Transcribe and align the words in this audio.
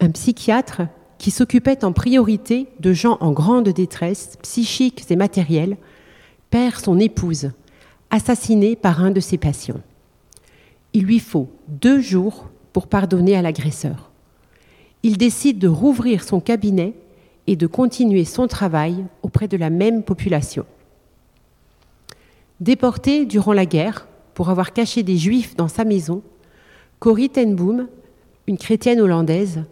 Un 0.00 0.10
psychiatre 0.10 0.82
qui 1.18 1.30
s'occupait 1.30 1.84
en 1.84 1.92
priorité 1.92 2.68
de 2.80 2.92
gens 2.92 3.16
en 3.20 3.32
grande 3.32 3.70
détresse 3.70 4.36
psychique 4.42 5.04
et 5.10 5.16
matérielle 5.16 5.76
perd 6.50 6.76
son 6.76 6.98
épouse, 6.98 7.50
assassinée 8.10 8.76
par 8.76 9.02
un 9.02 9.10
de 9.10 9.20
ses 9.20 9.38
patients. 9.38 9.80
Il 10.92 11.04
lui 11.04 11.18
faut 11.18 11.48
deux 11.68 12.00
jours 12.00 12.48
pour 12.72 12.86
pardonner 12.86 13.36
à 13.36 13.42
l'agresseur. 13.42 14.10
Il 15.02 15.16
décide 15.16 15.58
de 15.58 15.68
rouvrir 15.68 16.22
son 16.22 16.40
cabinet 16.40 16.94
et 17.46 17.56
de 17.56 17.66
continuer 17.66 18.24
son 18.24 18.46
travail 18.46 19.04
auprès 19.22 19.48
de 19.48 19.56
la 19.56 19.70
même 19.70 20.02
population. 20.02 20.66
Déporté 22.60 23.24
durant 23.24 23.52
la 23.52 23.66
guerre 23.66 24.06
pour 24.34 24.50
avoir 24.50 24.72
caché 24.72 25.02
des 25.02 25.16
juifs 25.16 25.56
dans 25.56 25.68
sa 25.68 25.84
maison, 25.84 26.22
Corrie 26.98 27.30
ten 27.30 27.54
Boom, 27.54 27.88
une 28.46 28.58
chrétienne 28.58 29.00
hollandaise, 29.00 29.64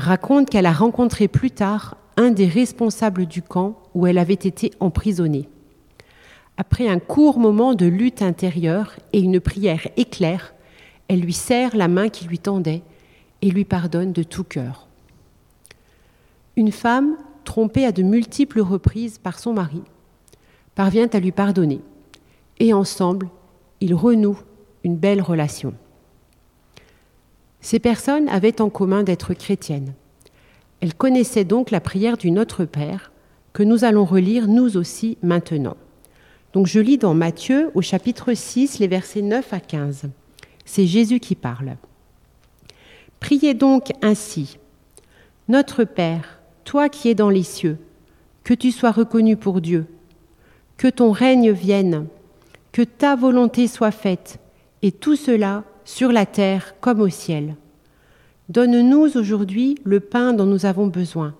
raconte 0.00 0.50
qu'elle 0.50 0.66
a 0.66 0.72
rencontré 0.72 1.28
plus 1.28 1.50
tard 1.50 1.96
un 2.16 2.30
des 2.30 2.46
responsables 2.46 3.26
du 3.26 3.42
camp 3.42 3.78
où 3.94 4.06
elle 4.06 4.18
avait 4.18 4.34
été 4.34 4.72
emprisonnée. 4.80 5.48
Après 6.56 6.88
un 6.88 6.98
court 6.98 7.38
moment 7.38 7.74
de 7.74 7.86
lutte 7.86 8.22
intérieure 8.22 8.96
et 9.12 9.20
une 9.20 9.40
prière 9.40 9.86
éclair, 9.96 10.54
elle 11.08 11.20
lui 11.20 11.32
serre 11.32 11.76
la 11.76 11.88
main 11.88 12.08
qui 12.08 12.26
lui 12.26 12.38
tendait 12.38 12.82
et 13.42 13.50
lui 13.50 13.64
pardonne 13.64 14.12
de 14.12 14.22
tout 14.22 14.44
cœur. 14.44 14.86
Une 16.56 16.72
femme, 16.72 17.16
trompée 17.44 17.86
à 17.86 17.92
de 17.92 18.02
multiples 18.02 18.60
reprises 18.60 19.18
par 19.18 19.38
son 19.38 19.54
mari, 19.54 19.82
parvient 20.74 21.08
à 21.12 21.20
lui 21.20 21.32
pardonner 21.32 21.80
et 22.58 22.74
ensemble, 22.74 23.28
ils 23.80 23.94
renouent 23.94 24.38
une 24.84 24.96
belle 24.96 25.22
relation. 25.22 25.74
Ces 27.60 27.78
personnes 27.78 28.28
avaient 28.28 28.60
en 28.60 28.70
commun 28.70 29.02
d'être 29.02 29.34
chrétiennes. 29.34 29.94
Elles 30.80 30.94
connaissaient 30.94 31.44
donc 31.44 31.70
la 31.70 31.80
prière 31.80 32.16
du 32.16 32.30
Notre 32.30 32.64
Père 32.64 33.12
que 33.52 33.62
nous 33.62 33.84
allons 33.84 34.04
relire 34.04 34.48
nous 34.48 34.76
aussi 34.76 35.18
maintenant. 35.22 35.76
Donc 36.52 36.66
je 36.66 36.80
lis 36.80 36.98
dans 36.98 37.14
Matthieu 37.14 37.70
au 37.74 37.82
chapitre 37.82 38.34
6 38.34 38.78
les 38.78 38.88
versets 38.88 39.22
9 39.22 39.52
à 39.52 39.60
15. 39.60 40.10
C'est 40.64 40.86
Jésus 40.86 41.20
qui 41.20 41.34
parle. 41.34 41.76
Priez 43.18 43.54
donc 43.54 43.90
ainsi. 44.02 44.58
Notre 45.48 45.84
Père, 45.84 46.40
toi 46.64 46.88
qui 46.88 47.08
es 47.08 47.14
dans 47.14 47.28
les 47.28 47.42
cieux, 47.42 47.78
que 48.44 48.54
tu 48.54 48.70
sois 48.70 48.92
reconnu 48.92 49.36
pour 49.36 49.60
Dieu, 49.60 49.86
que 50.76 50.88
ton 50.88 51.12
règne 51.12 51.50
vienne, 51.50 52.06
que 52.72 52.82
ta 52.82 53.16
volonté 53.16 53.68
soit 53.68 53.90
faite, 53.90 54.38
et 54.82 54.92
tout 54.92 55.16
cela 55.16 55.64
sur 55.90 56.12
la 56.12 56.24
terre 56.24 56.76
comme 56.80 57.00
au 57.00 57.08
ciel. 57.08 57.56
Donne-nous 58.48 59.16
aujourd'hui 59.16 59.76
le 59.82 59.98
pain 59.98 60.32
dont 60.32 60.46
nous 60.46 60.64
avons 60.64 60.86
besoin. 60.86 61.34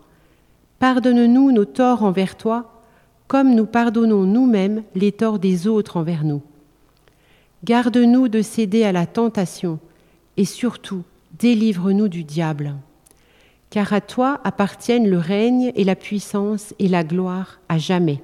Pardonne-nous 0.81 1.53
nos 1.53 1.65
torts 1.65 2.03
envers 2.03 2.37
toi, 2.37 2.83
comme 3.29 3.55
nous 3.55 3.65
pardonnons 3.65 4.25
nous-mêmes 4.25 4.83
les 4.97 5.13
torts 5.13 5.39
des 5.39 5.69
autres 5.69 5.97
envers 5.97 6.25
nous. 6.25 6.43
Garde-nous 7.63 8.27
de 8.27 8.43
céder 8.43 8.83
à 8.83 8.91
la 8.91 9.07
tentation, 9.07 9.79
et 10.37 10.45
surtout, 10.45 11.05
délivre-nous 11.39 12.09
du 12.09 12.25
diable. 12.25 12.75
Car 13.71 13.93
à 13.93 14.01
toi 14.01 14.41
appartiennent 14.43 15.09
le 15.09 15.19
règne 15.19 15.71
et 15.77 15.85
la 15.85 15.95
puissance 15.95 16.75
et 16.81 16.89
la 16.89 17.05
gloire 17.05 17.61
à 17.69 17.79
jamais. 17.79 18.21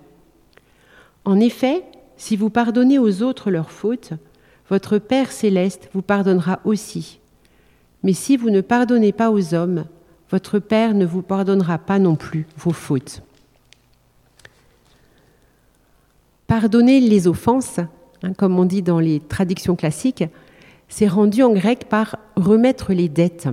En 1.25 1.39
effet, 1.39 1.85
si 2.17 2.37
vous 2.37 2.51
pardonnez 2.51 2.99
aux 2.99 3.23
autres 3.23 3.53
leurs 3.53 3.71
fautes, 3.71 4.13
votre 4.69 4.99
Père 4.99 5.31
céleste 5.31 5.89
vous 5.95 6.03
pardonnera 6.03 6.61
aussi. 6.65 7.21
Mais 8.03 8.13
si 8.13 8.37
vous 8.37 8.51
ne 8.51 8.61
pardonnez 8.61 9.13
pas 9.13 9.31
aux 9.31 9.55
hommes, 9.55 9.85
votre 10.31 10.59
Père 10.59 10.95
ne 10.95 11.07
vous 11.07 11.23
pardonnera 11.23 11.79
pas 11.79 11.99
non 11.99 12.17
plus 12.17 12.47
vos 12.57 12.73
fautes. 12.73 13.23
Pardonner 16.47 17.01
les 17.01 17.27
offenses, 17.27 17.79
hein, 18.23 18.33
comme 18.35 18.59
on 18.59 18.65
dit 18.65 18.83
dans 18.83 19.01
les 19.01 19.21
traductions 19.21 19.77
classiques, 19.77 20.25
c'est 20.89 21.09
rendu 21.09 21.43
en 21.43 21.53
grec 21.53 21.89
par 21.89 22.17
remettre 22.37 22.93
les 22.93 23.09
dettes. 23.09 23.49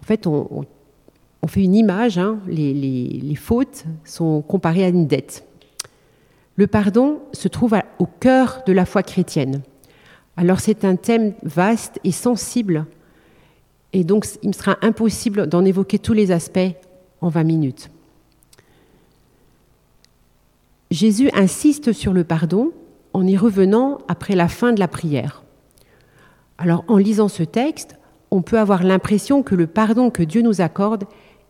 En 0.00 0.04
fait, 0.04 0.26
on, 0.26 0.64
fait 1.46 1.64
une 1.64 1.74
image, 1.74 2.18
hein, 2.18 2.38
les 2.46 3.34
fautes 3.36 3.84
sont 4.04 4.42
comparées 4.42 4.84
à 4.84 4.88
une 4.88 5.06
dette. 5.06 5.47
Le 6.58 6.66
pardon 6.66 7.20
se 7.32 7.46
trouve 7.46 7.76
au 8.00 8.06
cœur 8.06 8.62
de 8.66 8.72
la 8.72 8.84
foi 8.84 9.04
chrétienne. 9.04 9.62
Alors 10.36 10.58
c'est 10.58 10.84
un 10.84 10.96
thème 10.96 11.34
vaste 11.44 12.00
et 12.02 12.10
sensible, 12.10 12.84
et 13.92 14.02
donc 14.02 14.26
il 14.42 14.48
me 14.48 14.52
sera 14.52 14.76
impossible 14.82 15.46
d'en 15.46 15.64
évoquer 15.64 16.00
tous 16.00 16.14
les 16.14 16.32
aspects 16.32 16.58
en 17.20 17.28
20 17.28 17.44
minutes. 17.44 17.90
Jésus 20.90 21.30
insiste 21.32 21.92
sur 21.92 22.12
le 22.12 22.24
pardon 22.24 22.72
en 23.12 23.24
y 23.24 23.36
revenant 23.36 23.98
après 24.08 24.34
la 24.34 24.48
fin 24.48 24.72
de 24.72 24.80
la 24.80 24.88
prière. 24.88 25.44
Alors 26.58 26.84
en 26.88 26.96
lisant 26.96 27.28
ce 27.28 27.44
texte, 27.44 27.94
on 28.32 28.42
peut 28.42 28.58
avoir 28.58 28.82
l'impression 28.82 29.44
que 29.44 29.54
le 29.54 29.68
pardon 29.68 30.10
que 30.10 30.24
Dieu 30.24 30.42
nous 30.42 30.60
accorde 30.60 31.04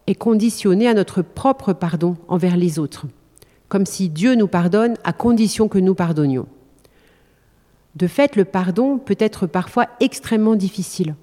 est 0.07 0.15
conditionné 0.15 0.87
à 0.87 0.93
notre 0.93 1.23
propre 1.23 1.73
pardon 1.73 2.19
envers 2.29 2.59
les 2.59 2.79
autres 2.79 3.07
comme 3.69 3.87
si 3.87 4.09
Dieu 4.09 4.35
nous 4.35 4.49
pardonne 4.49 4.95
à 5.05 5.13
condition 5.13 5.69
que 5.69 5.79
nous 5.79 5.95
pardonnions. 5.95 6.47
De 7.97 8.07
fait, 8.07 8.37
le 8.37 8.45
pardon 8.45 8.99
peut 8.99 9.17
être 9.19 9.47
parfois 9.47 9.87
extrêmement 10.01 10.57
difficile, 10.57 11.17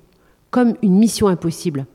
comme 0.51 0.75
une 0.81 0.97
mission 0.97 1.27
impossible. 1.27 1.85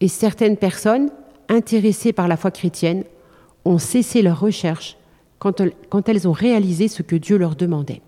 Et 0.00 0.08
certaines 0.08 0.56
personnes, 0.56 1.10
intéressées 1.48 2.12
par 2.12 2.26
la 2.26 2.36
foi 2.36 2.50
chrétienne, 2.50 3.04
ont 3.64 3.78
cessé 3.78 4.22
leur 4.22 4.40
recherche 4.40 4.96
quand 5.38 6.08
elles 6.08 6.28
ont 6.28 6.32
réalisé 6.32 6.88
ce 6.88 7.02
que 7.02 7.16
Dieu 7.16 7.36
leur 7.36 7.56
demandait. 7.56 8.02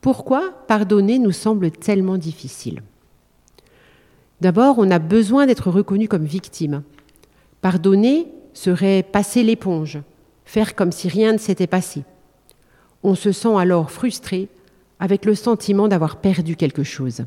Pourquoi 0.00 0.52
pardonner 0.66 1.18
nous 1.20 1.32
semble 1.32 1.70
tellement 1.70 2.18
difficile? 2.18 2.82
D'abord, 4.40 4.76
on 4.78 4.90
a 4.90 4.98
besoin 4.98 5.46
d'être 5.46 5.70
reconnu 5.70 6.08
comme 6.08 6.24
victime. 6.24 6.82
Pardonner 7.60 8.26
serait 8.54 9.02
passer 9.02 9.42
l'éponge, 9.42 9.98
faire 10.44 10.74
comme 10.74 10.92
si 10.92 11.08
rien 11.08 11.32
ne 11.32 11.38
s'était 11.38 11.66
passé. 11.66 12.04
On 13.02 13.14
se 13.14 13.32
sent 13.32 13.56
alors 13.56 13.90
frustré 13.90 14.48
avec 15.00 15.24
le 15.24 15.34
sentiment 15.34 15.88
d'avoir 15.88 16.16
perdu 16.16 16.56
quelque 16.56 16.84
chose. 16.84 17.24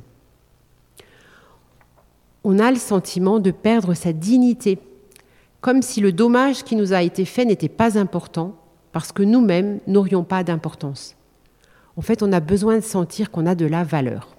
On 2.43 2.59
a 2.59 2.71
le 2.71 2.77
sentiment 2.77 3.39
de 3.39 3.51
perdre 3.51 3.93
sa 3.93 4.13
dignité, 4.13 4.79
comme 5.61 5.81
si 5.81 5.99
le 5.99 6.11
dommage 6.11 6.63
qui 6.63 6.75
nous 6.75 6.93
a 6.93 7.01
été 7.01 7.25
fait 7.25 7.43
n'était 7.43 7.69
pas 7.69 7.97
important, 7.97 8.55
parce 8.91 9.11
que 9.11 9.23
nous-mêmes 9.23 9.79
n'aurions 9.87 10.23
pas 10.23 10.43
d'importance. 10.43 11.15
En 11.97 12.01
fait, 12.01 12.23
on 12.23 12.31
a 12.31 12.39
besoin 12.39 12.75
de 12.75 12.81
sentir 12.81 13.31
qu'on 13.31 13.45
a 13.45 13.55
de 13.55 13.65
la 13.65 13.83
valeur. 13.83 14.35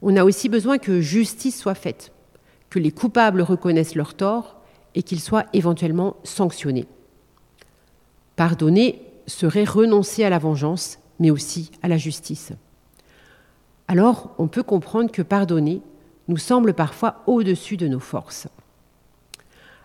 On 0.00 0.16
a 0.16 0.24
aussi 0.24 0.48
besoin 0.48 0.78
que 0.78 1.00
justice 1.00 1.58
soit 1.58 1.74
faite, 1.74 2.12
que 2.70 2.78
les 2.78 2.92
coupables 2.92 3.42
reconnaissent 3.42 3.94
leurs 3.94 4.14
torts 4.14 4.56
et 4.94 5.02
qu'ils 5.02 5.20
soient 5.20 5.46
éventuellement 5.52 6.16
sanctionnés. 6.24 6.86
Pardonner 8.36 9.02
serait 9.26 9.64
renoncer 9.64 10.24
à 10.24 10.30
la 10.30 10.38
vengeance, 10.38 10.98
mais 11.18 11.30
aussi 11.30 11.70
à 11.82 11.88
la 11.88 11.96
justice. 11.96 12.52
Alors, 13.88 14.34
on 14.38 14.48
peut 14.48 14.62
comprendre 14.62 15.10
que 15.10 15.22
pardonner 15.22 15.82
nous 16.28 16.36
semble 16.36 16.74
parfois 16.74 17.22
au-dessus 17.26 17.76
de 17.76 17.86
nos 17.86 18.00
forces. 18.00 18.48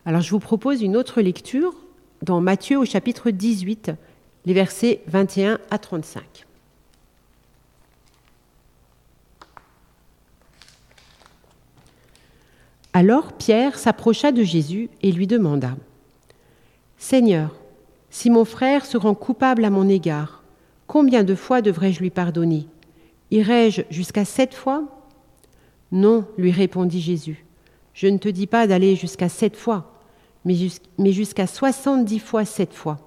Alors, 0.05 0.21
je 0.21 0.31
vous 0.31 0.39
propose 0.39 0.81
une 0.81 0.95
autre 0.95 1.21
lecture 1.21 1.75
dans 2.21 2.41
Matthieu 2.41 2.77
au 2.77 2.85
chapitre 2.85 3.29
18, 3.29 3.91
les 4.45 4.53
versets 4.53 5.01
21 5.07 5.59
à 5.69 5.77
35. 5.77 6.45
Alors 12.93 13.33
Pierre 13.33 13.77
s'approcha 13.77 14.31
de 14.31 14.41
Jésus 14.41 14.89
et 15.01 15.11
lui 15.11 15.27
demanda, 15.27 15.75
Seigneur, 16.97 17.55
si 18.09 18.31
mon 18.31 18.45
frère 18.45 18.85
se 18.85 18.97
rend 18.97 19.13
coupable 19.13 19.63
à 19.63 19.69
mon 19.69 19.87
égard, 19.87 20.43
combien 20.87 21.23
de 21.23 21.35
fois 21.35 21.61
devrais-je 21.61 21.99
lui 21.99 22.09
pardonner? 22.09 22.67
Irai-je 23.29 23.83
jusqu'à 23.91 24.25
sept 24.25 24.55
fois? 24.55 24.83
Non, 25.91 26.25
lui 26.37 26.51
répondit 26.51 26.99
Jésus, 26.99 27.45
je 27.93 28.07
ne 28.07 28.17
te 28.17 28.27
dis 28.27 28.47
pas 28.47 28.65
d'aller 28.65 28.95
jusqu'à 28.95 29.29
sept 29.29 29.55
fois, 29.55 29.93
mais 30.43 31.11
jusqu'à 31.11 31.45
soixante-dix 31.45 32.19
fois 32.19 32.43
sept 32.43 32.73
fois. 32.73 32.97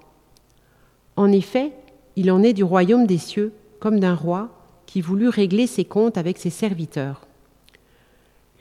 En 1.17 1.29
effet, 1.31 1.73
il 2.15 2.31
en 2.31 2.41
est 2.41 2.53
du 2.53 2.63
royaume 2.63 3.05
des 3.05 3.17
cieux 3.17 3.53
comme 3.81 3.99
d'un 3.99 4.15
roi 4.15 4.49
qui 4.85 5.01
voulut 5.01 5.29
régler 5.29 5.67
ses 5.67 5.83
comptes 5.83 6.17
avec 6.17 6.37
ses 6.37 6.49
serviteurs. 6.49 7.27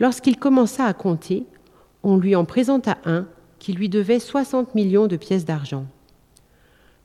Lorsqu'il 0.02 0.36
commença 0.36 0.84
à 0.84 0.94
compter, 0.94 1.46
on 2.02 2.16
lui 2.16 2.34
en 2.34 2.44
présenta 2.44 2.98
un 3.04 3.28
qui 3.60 3.72
lui 3.72 3.88
devait 3.88 4.18
60 4.18 4.74
millions 4.74 5.06
de 5.06 5.16
pièces 5.16 5.44
d'argent. 5.44 5.86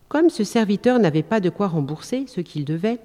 Comme 0.10 0.32
ce 0.32 0.44
serviteur 0.44 0.98
n'avait 0.98 1.22
pas 1.22 1.40
de 1.40 1.52
quoi 1.52 1.68
rembourser 1.68 2.26
ce 2.26 2.42
qu'il 2.42 2.66
devait, 2.66 2.98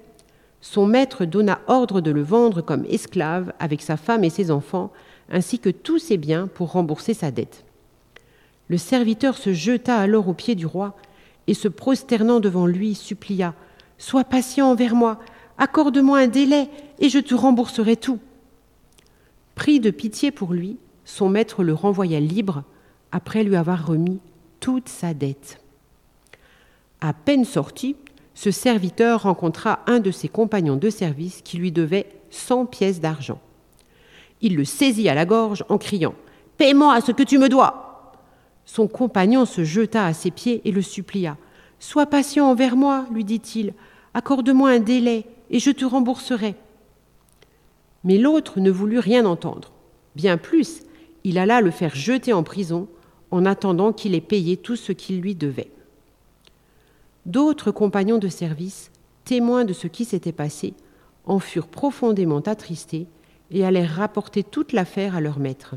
son 0.61 0.87
maître 0.87 1.25
donna 1.25 1.59
ordre 1.67 2.01
de 2.01 2.09
le 2.09 2.23
vendre 2.23 2.63
comme 2.63 2.85
esclave 2.89 3.53
avec 3.59 3.83
sa 3.83 3.95
femme 3.95 4.23
et 4.23 4.31
ses 4.31 4.49
enfants, 4.49 4.91
ainsi 5.29 5.59
que 5.59 5.69
tous 5.69 5.99
ses 5.99 6.17
biens 6.17 6.47
pour 6.47 6.71
rembourser 6.71 7.13
sa 7.13 7.29
dette. 7.29 7.63
Le 8.69 8.79
serviteur 8.79 9.37
se 9.37 9.53
jeta 9.53 9.99
alors 9.99 10.27
aux 10.27 10.33
pieds 10.33 10.55
du 10.55 10.65
roi 10.65 10.97
et 11.45 11.53
se 11.53 11.67
prosternant 11.67 12.39
devant 12.39 12.65
lui 12.65 12.95
supplia 12.95 13.53
Sois 13.99 14.23
patient 14.23 14.71
envers 14.71 14.95
moi, 14.95 15.19
accorde-moi 15.59 16.17
un 16.17 16.27
délai 16.27 16.67
et 16.97 17.09
je 17.09 17.19
te 17.19 17.35
rembourserai 17.35 17.95
tout. 17.95 18.17
Pris 19.55 19.79
de 19.79 19.91
pitié 19.91 20.31
pour 20.31 20.53
lui, 20.53 20.77
son 21.05 21.29
maître 21.29 21.63
le 21.63 21.73
renvoya 21.73 22.19
libre 22.19 22.63
après 23.11 23.43
lui 23.43 23.55
avoir 23.55 23.85
remis 23.85 24.19
toute 24.59 24.89
sa 24.89 25.13
dette. 25.13 25.59
À 27.01 27.13
peine 27.13 27.45
sorti, 27.45 27.95
ce 28.33 28.49
serviteur 28.49 29.23
rencontra 29.23 29.79
un 29.87 29.99
de 29.99 30.11
ses 30.11 30.27
compagnons 30.27 30.75
de 30.75 30.89
service 30.89 31.41
qui 31.43 31.57
lui 31.57 31.71
devait 31.71 32.07
cent 32.29 32.65
pièces 32.65 32.99
d'argent. 32.99 33.39
Il 34.41 34.55
le 34.55 34.65
saisit 34.65 35.09
à 35.09 35.13
la 35.13 35.25
gorge 35.25 35.63
en 35.69 35.77
criant 35.77 36.15
Paie-moi 36.57 36.99
ce 37.01 37.11
que 37.11 37.23
tu 37.23 37.37
me 37.37 37.49
dois 37.49 38.13
Son 38.65 38.87
compagnon 38.87 39.45
se 39.45 39.63
jeta 39.63 40.05
à 40.05 40.13
ses 40.13 40.31
pieds 40.31 40.61
et 40.65 40.71
le 40.71 40.81
supplia 40.81 41.37
Sois 41.79 42.05
patient 42.05 42.49
envers 42.49 42.75
moi, 42.75 43.05
lui 43.11 43.25
dit-il, 43.25 43.73
accorde-moi 44.13 44.69
un 44.69 44.79
délai 44.79 45.25
et 45.49 45.59
je 45.59 45.71
te 45.71 45.85
rembourserai. 45.85 46.55
Mais 48.03 48.17
l'autre 48.17 48.59
ne 48.59 48.71
voulut 48.71 48.99
rien 48.99 49.25
entendre. 49.25 49.71
Bien 50.15 50.37
plus, 50.37 50.81
il 51.23 51.37
alla 51.37 51.61
le 51.61 51.71
faire 51.71 51.95
jeter 51.95 52.33
en 52.33 52.43
prison 52.43 52.87
en 53.31 53.45
attendant 53.45 53.93
qu'il 53.93 54.13
ait 54.13 54.21
payé 54.21 54.57
tout 54.57 54.75
ce 54.75 54.91
qu'il 54.91 55.21
lui 55.21 55.35
devait. 55.35 55.71
D'autres 57.25 57.71
compagnons 57.71 58.17
de 58.17 58.27
service, 58.27 58.91
témoins 59.23 59.65
de 59.65 59.73
ce 59.73 59.87
qui 59.87 60.05
s'était 60.05 60.33
passé, 60.33 60.73
en 61.25 61.39
furent 61.39 61.67
profondément 61.67 62.41
attristés 62.41 63.07
et 63.49 63.63
allèrent 63.63 63.95
rapporter 63.95 64.43
toute 64.43 64.73
l'affaire 64.73 65.15
à 65.15 65.21
leur 65.21 65.39
maître. 65.39 65.75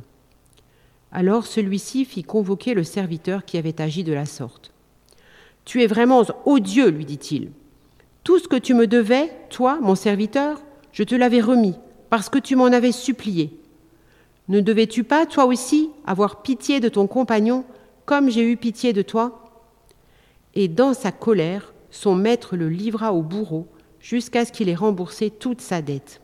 Alors 1.12 1.46
celui-ci 1.46 2.04
fit 2.04 2.24
convoquer 2.24 2.74
le 2.74 2.82
serviteur 2.82 3.44
qui 3.44 3.58
avait 3.58 3.80
agi 3.80 4.02
de 4.02 4.12
la 4.12 4.26
sorte. 4.26 4.72
Tu 5.64 5.82
es 5.82 5.86
vraiment 5.86 6.24
odieux, 6.44 6.88
lui 6.88 7.04
dit-il. 7.04 7.50
Tout 8.24 8.38
ce 8.38 8.48
que 8.48 8.56
tu 8.56 8.74
me 8.74 8.86
devais, 8.86 9.30
toi, 9.50 9.78
mon 9.80 9.94
serviteur, 9.94 10.60
je 10.92 11.04
te 11.04 11.14
l'avais 11.14 11.40
remis, 11.40 11.76
parce 12.10 12.28
que 12.28 12.38
tu 12.38 12.56
m'en 12.56 12.66
avais 12.66 12.92
supplié. 12.92 13.58
Ne 14.48 14.60
devais-tu 14.60 15.04
pas, 15.04 15.26
toi 15.26 15.44
aussi, 15.46 15.90
avoir 16.06 16.42
pitié 16.42 16.80
de 16.80 16.88
ton 16.88 17.06
compagnon, 17.06 17.64
comme 18.04 18.30
j'ai 18.30 18.48
eu 18.48 18.56
pitié 18.56 18.92
de 18.92 19.02
toi? 19.02 19.42
Et 20.54 20.68
dans 20.68 20.94
sa 20.94 21.12
colère, 21.12 21.74
son 21.90 22.14
maître 22.14 22.56
le 22.56 22.68
livra 22.68 23.12
au 23.12 23.22
bourreau 23.22 23.66
jusqu'à 24.00 24.44
ce 24.44 24.52
qu'il 24.52 24.68
ait 24.68 24.74
remboursé 24.74 25.30
toute 25.30 25.60
sa 25.60 25.82
dette. 25.82 26.20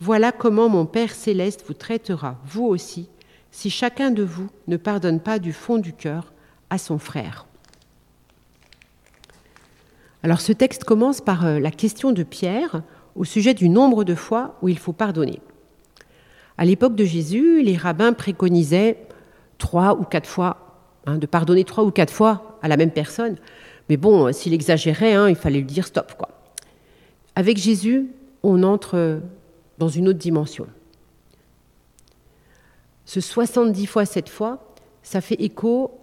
Voilà 0.00 0.32
comment 0.32 0.68
mon 0.68 0.86
Père 0.86 1.14
céleste 1.14 1.64
vous 1.66 1.74
traitera, 1.74 2.38
vous 2.46 2.64
aussi, 2.64 3.08
si 3.50 3.70
chacun 3.70 4.10
de 4.10 4.22
vous 4.22 4.48
ne 4.66 4.76
pardonne 4.76 5.20
pas 5.20 5.38
du 5.38 5.52
fond 5.52 5.78
du 5.78 5.92
cœur 5.92 6.32
à 6.70 6.78
son 6.78 6.98
frère. 6.98 7.46
Alors 10.22 10.40
ce 10.40 10.52
texte 10.52 10.84
commence 10.84 11.20
par 11.20 11.44
euh, 11.44 11.58
la 11.58 11.70
question 11.70 12.12
de 12.12 12.22
Pierre 12.22 12.82
au 13.16 13.24
sujet 13.24 13.54
du 13.54 13.68
nombre 13.68 14.04
de 14.04 14.14
fois 14.14 14.56
où 14.62 14.68
il 14.68 14.78
faut 14.78 14.92
pardonner. 14.92 15.40
À 16.58 16.64
l'époque 16.64 16.94
de 16.94 17.04
Jésus, 17.04 17.62
les 17.62 17.76
rabbins 17.76 18.12
préconisaient 18.12 18.98
trois 19.58 19.94
ou 19.94 20.04
quatre 20.04 20.28
fois, 20.28 20.78
hein, 21.06 21.18
de 21.18 21.26
pardonner 21.26 21.64
trois 21.64 21.84
ou 21.84 21.90
quatre 21.90 22.12
fois 22.12 22.58
à 22.62 22.68
la 22.68 22.76
même 22.76 22.90
personne. 22.90 23.36
Mais 23.88 23.96
bon, 23.96 24.32
s'il 24.32 24.52
exagérait, 24.52 25.14
hein, 25.14 25.28
il 25.28 25.36
fallait 25.36 25.58
lui 25.58 25.66
dire 25.66 25.86
stop. 25.86 26.12
Avec 27.34 27.56
Jésus, 27.56 28.10
on 28.42 28.62
entre 28.62 29.20
dans 29.78 29.88
une 29.88 30.08
autre 30.08 30.18
dimension. 30.18 30.66
Ce 33.04 33.20
70 33.20 33.86
fois 33.86 34.04
7 34.04 34.28
fois, 34.28 34.74
ça 35.02 35.20
fait 35.20 35.34
écho 35.34 35.98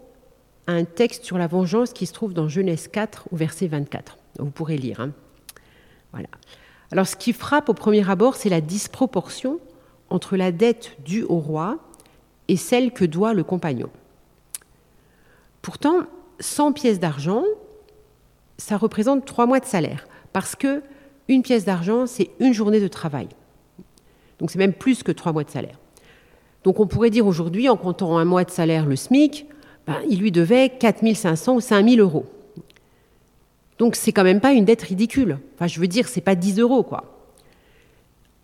à 0.67 0.73
un 0.73 0.83
texte 0.83 1.23
sur 1.23 1.37
la 1.37 1.47
vengeance 1.47 1.93
qui 1.93 2.05
se 2.05 2.13
trouve 2.13 2.33
dans 2.33 2.47
Genèse 2.47 2.87
4 2.87 3.29
au 3.31 3.35
verset 3.35 3.67
24. 3.67 4.17
Vous 4.39 4.51
pourrez 4.51 4.77
lire. 4.77 4.99
Hein. 4.99 5.11
Voilà. 6.11 6.27
Alors 6.91 7.07
ce 7.07 7.15
qui 7.15 7.33
frappe 7.33 7.69
au 7.69 7.73
premier 7.73 8.09
abord, 8.09 8.35
c'est 8.35 8.49
la 8.49 8.61
disproportion 8.61 9.59
entre 10.09 10.37
la 10.37 10.51
dette 10.51 10.97
due 11.05 11.23
au 11.23 11.37
roi 11.37 11.77
et 12.47 12.57
celle 12.57 12.91
que 12.91 13.05
doit 13.05 13.33
le 13.33 13.43
compagnon. 13.43 13.89
Pourtant, 15.61 16.01
100 16.39 16.73
pièces 16.73 16.99
d'argent, 16.99 17.43
ça 18.57 18.77
représente 18.77 19.25
trois 19.25 19.45
mois 19.45 19.59
de 19.59 19.65
salaire. 19.65 20.07
Parce 20.33 20.55
que 20.55 20.81
une 21.27 21.43
pièce 21.43 21.65
d'argent, 21.65 22.07
c'est 22.07 22.31
une 22.39 22.53
journée 22.53 22.79
de 22.79 22.87
travail. 22.87 23.27
Donc 24.39 24.51
c'est 24.51 24.57
même 24.57 24.73
plus 24.73 25.03
que 25.03 25.11
trois 25.11 25.31
mois 25.31 25.43
de 25.43 25.49
salaire. 25.49 25.77
Donc 26.63 26.79
on 26.79 26.87
pourrait 26.87 27.11
dire 27.11 27.27
aujourd'hui, 27.27 27.69
en 27.69 27.77
comptant 27.77 28.17
un 28.17 28.25
mois 28.25 28.43
de 28.43 28.51
salaire, 28.51 28.85
le 28.85 28.95
SMIC, 28.95 29.45
ben, 29.85 29.97
il 30.09 30.19
lui 30.19 30.31
devait 30.31 30.69
4500 30.69 31.55
ou 31.55 31.61
5000 31.61 31.99
euros. 31.99 32.25
Donc 33.79 33.95
c'est 33.95 34.11
quand 34.11 34.23
même 34.23 34.41
pas 34.41 34.51
une 34.51 34.65
dette 34.65 34.83
ridicule. 34.83 35.39
Enfin, 35.55 35.67
je 35.67 35.79
veux 35.79 35.87
dire, 35.87 36.07
c'est 36.07 36.21
pas 36.21 36.35
10 36.35 36.59
euros, 36.59 36.83
quoi. 36.83 37.15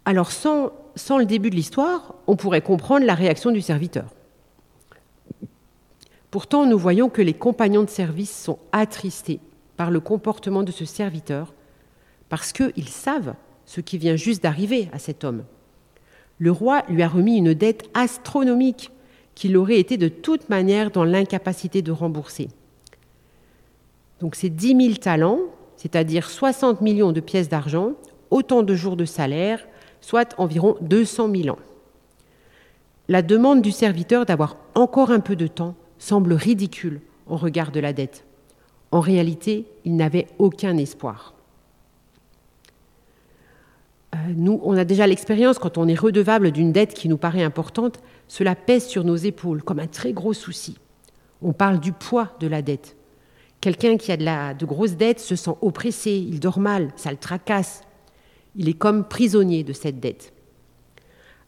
Alors 0.05 0.31
sans, 0.31 0.71
sans 0.95 1.17
le 1.17 1.25
début 1.25 1.49
de 1.49 1.55
l'histoire, 1.55 2.15
on 2.25 2.35
pourrait 2.35 2.61
comprendre 2.61 3.05
la 3.05 3.15
réaction 3.15 3.51
du 3.51 3.61
serviteur. 3.61 4.05
Pourtant, 6.31 6.65
nous 6.65 6.77
voyons 6.77 7.09
que 7.09 7.21
les 7.21 7.33
compagnons 7.33 7.83
de 7.83 7.89
service 7.89 8.35
sont 8.35 8.59
attristés 8.71 9.39
par 9.77 9.91
le 9.91 9.99
comportement 9.99 10.63
de 10.63 10.71
ce 10.71 10.85
serviteur, 10.85 11.53
parce 12.29 12.53
qu'ils 12.53 12.89
savent 12.89 13.35
ce 13.65 13.81
qui 13.81 13.97
vient 13.97 14.15
juste 14.15 14.43
d'arriver 14.43 14.89
à 14.93 14.99
cet 14.99 15.23
homme. 15.23 15.43
Le 16.37 16.51
roi 16.51 16.83
lui 16.89 17.03
a 17.03 17.07
remis 17.07 17.37
une 17.37 17.53
dette 17.53 17.89
astronomique 17.93 18.91
qu'il 19.33 19.57
aurait 19.57 19.79
été 19.79 19.97
de 19.97 20.07
toute 20.07 20.49
manière 20.49 20.91
dans 20.91 21.03
l'incapacité 21.03 21.81
de 21.81 21.91
rembourser. 21.91 22.49
Donc 24.25 24.33
c'est 24.33 24.49
10 24.49 24.87
000 24.87 24.93
talents, 24.95 25.37
c'est-à-dire 25.77 26.31
60 26.31 26.81
millions 26.81 27.11
de 27.11 27.19
pièces 27.19 27.47
d'argent, 27.47 27.91
autant 28.31 28.63
de 28.63 28.73
jours 28.73 28.95
de 28.95 29.05
salaire, 29.05 29.63
soit 30.01 30.33
environ 30.39 30.77
200 30.81 31.29
000 31.43 31.55
ans. 31.55 31.59
La 33.07 33.21
demande 33.21 33.61
du 33.61 33.69
serviteur 33.69 34.25
d'avoir 34.25 34.57
encore 34.73 35.11
un 35.11 35.19
peu 35.19 35.35
de 35.35 35.45
temps 35.45 35.75
semble 35.99 36.33
ridicule 36.33 37.01
au 37.27 37.37
regard 37.37 37.71
de 37.71 37.79
la 37.79 37.93
dette. 37.93 38.25
En 38.89 38.99
réalité, 38.99 39.67
il 39.83 39.95
n'avait 39.95 40.25
aucun 40.39 40.75
espoir. 40.77 41.35
Euh, 44.15 44.17
nous, 44.35 44.59
on 44.63 44.75
a 44.75 44.85
déjà 44.85 45.05
l'expérience, 45.05 45.59
quand 45.59 45.77
on 45.77 45.87
est 45.87 45.93
redevable 45.93 46.49
d'une 46.49 46.71
dette 46.71 46.95
qui 46.95 47.09
nous 47.09 47.17
paraît 47.17 47.43
importante, 47.43 47.99
cela 48.27 48.55
pèse 48.55 48.87
sur 48.87 49.03
nos 49.03 49.17
épaules 49.17 49.61
comme 49.61 49.77
un 49.77 49.85
très 49.85 50.13
gros 50.13 50.33
souci. 50.33 50.79
On 51.43 51.53
parle 51.53 51.79
du 51.79 51.91
poids 51.91 52.31
de 52.39 52.47
la 52.47 52.63
dette. 52.63 52.97
Quelqu'un 53.65 53.97
qui 53.97 54.11
a 54.11 54.17
de, 54.17 54.59
de 54.59 54.65
grosses 54.67 54.95
dettes 54.95 55.19
se 55.19 55.35
sent 55.35 55.55
oppressé, 55.63 56.11
il 56.11 56.39
dort 56.39 56.59
mal, 56.59 56.89
ça 56.97 57.09
le 57.09 57.17
tracasse. 57.17 57.81
Il 58.55 58.69
est 58.69 58.75
comme 58.75 59.03
prisonnier 59.03 59.63
de 59.63 59.73
cette 59.73 59.99
dette. 59.99 60.33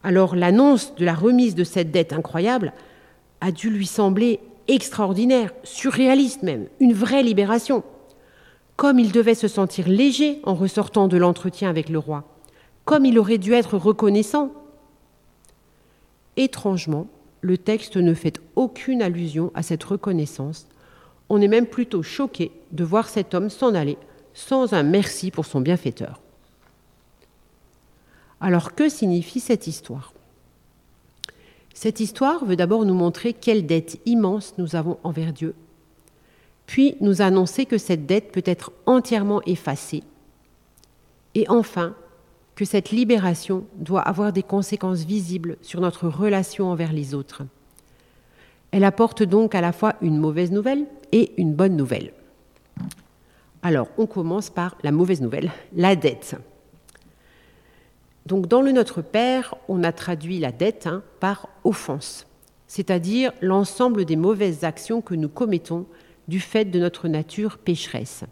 Alors 0.02 0.36
l'annonce 0.36 0.96
de 0.96 1.06
la 1.06 1.14
remise 1.14 1.54
de 1.54 1.64
cette 1.64 1.92
dette 1.92 2.14
incroyable 2.14 2.74
a 3.40 3.52
dû 3.52 3.70
lui 3.70 3.86
sembler 3.86 4.40
extraordinaire, 4.68 5.54
surréaliste 5.62 6.42
même, 6.42 6.66
une 6.80 6.92
vraie 6.92 7.22
libération. 7.22 7.84
Comme 8.78 8.98
il 8.98 9.12
devait 9.12 9.36
se 9.36 9.48
sentir 9.48 9.88
léger 9.88 10.40
en 10.42 10.56
ressortant 10.56 11.08
de 11.08 11.18
l'entretien 11.18 11.70
avec 11.70 11.88
le 11.88 12.00
roi, 12.00 12.24
comme 12.84 13.06
il 13.06 13.20
aurait 13.20 13.38
dû 13.38 13.54
être 13.54 13.78
reconnaissant. 13.78 14.52
Étrangement, 16.36 17.06
le 17.42 17.60
texte 17.60 17.96
ne 17.96 18.16
fait 18.16 18.42
aucune 18.56 19.04
allusion 19.04 19.52
à 19.54 19.62
cette 19.62 19.84
reconnaissance. 19.84 20.68
On 21.30 21.42
est 21.42 21.48
même 21.48 21.68
plutôt 21.68 22.04
choqué 22.04 22.52
de 22.72 22.84
voir 22.84 23.10
cet 23.10 23.34
homme 23.34 23.50
s'en 23.50 23.76
aller 23.76 23.98
sans 24.34 24.74
un 24.74 24.84
merci 24.84 25.32
pour 25.32 25.46
son 25.46 25.62
bienfaiteur. 25.62 26.22
Alors 28.40 28.76
que 28.76 28.88
signifie 28.88 29.40
cette 29.40 29.68
histoire? 29.68 30.14
Cette 31.74 32.00
histoire 32.00 32.46
veut 32.46 32.56
d'abord 32.56 32.86
nous 32.86 32.94
montrer 32.94 33.34
quelle 33.34 33.66
dette 33.66 34.00
immense 34.06 34.56
nous 34.58 34.76
avons 34.76 34.98
envers 35.04 35.34
Dieu, 35.34 35.54
puis 36.66 36.96
nous 37.02 37.22
annoncer 37.22 37.66
que 37.66 37.78
cette 37.78 38.06
dette 38.06 38.32
peut 38.32 38.44
être 38.46 38.72
entièrement 38.86 39.42
effacée, 39.46 40.04
et 41.36 41.48
enfin 41.50 41.96
que 42.56 42.66
cette 42.66 42.90
libération 42.90 43.66
doit 43.76 44.02
avoir 44.02 44.34
des 44.34 44.42
conséquences 44.44 45.04
visibles 45.04 45.58
sur 45.62 45.82
notre 45.82 46.08
relation 46.08 46.72
envers 46.72 46.94
les 46.94 47.14
autres. 47.14 47.44
Elle 48.72 48.84
apporte 48.84 49.22
donc 49.22 49.54
à 49.54 49.62
la 49.62 49.72
fois 49.72 49.96
une 50.02 50.18
mauvaise 50.18 50.52
nouvelle 50.52 50.86
et 51.12 51.32
une 51.38 51.54
bonne 51.54 51.76
nouvelle. 51.76 52.12
Alors, 53.62 53.90
on 53.98 54.06
commence 54.06 54.50
par 54.50 54.78
la 54.84 54.92
mauvaise 54.92 55.22
nouvelle, 55.22 55.52
la 55.76 55.96
dette. 55.96 56.36
Donc 58.26 58.48
dans 58.48 58.62
le 58.62 58.72
Notre 58.72 59.02
Père, 59.02 59.56
on 59.70 59.84
a 59.84 59.92
traduit 59.92 60.40
la 60.40 60.52
dette 60.52 60.86
hein, 60.86 61.02
par 61.20 61.48
offense, 61.64 62.28
c'est-à-dire 62.68 63.32
l'ensemble 63.42 64.04
des 64.04 64.18
mauvaises 64.18 64.64
actions 64.64 65.02
que 65.02 65.16
nous 65.16 65.30
commettons 65.30 65.86
du 66.28 66.42
fait 66.42 66.66
de 66.66 66.80
notre 66.80 67.08
nature 67.08 67.58
pécheresse. 67.58 68.26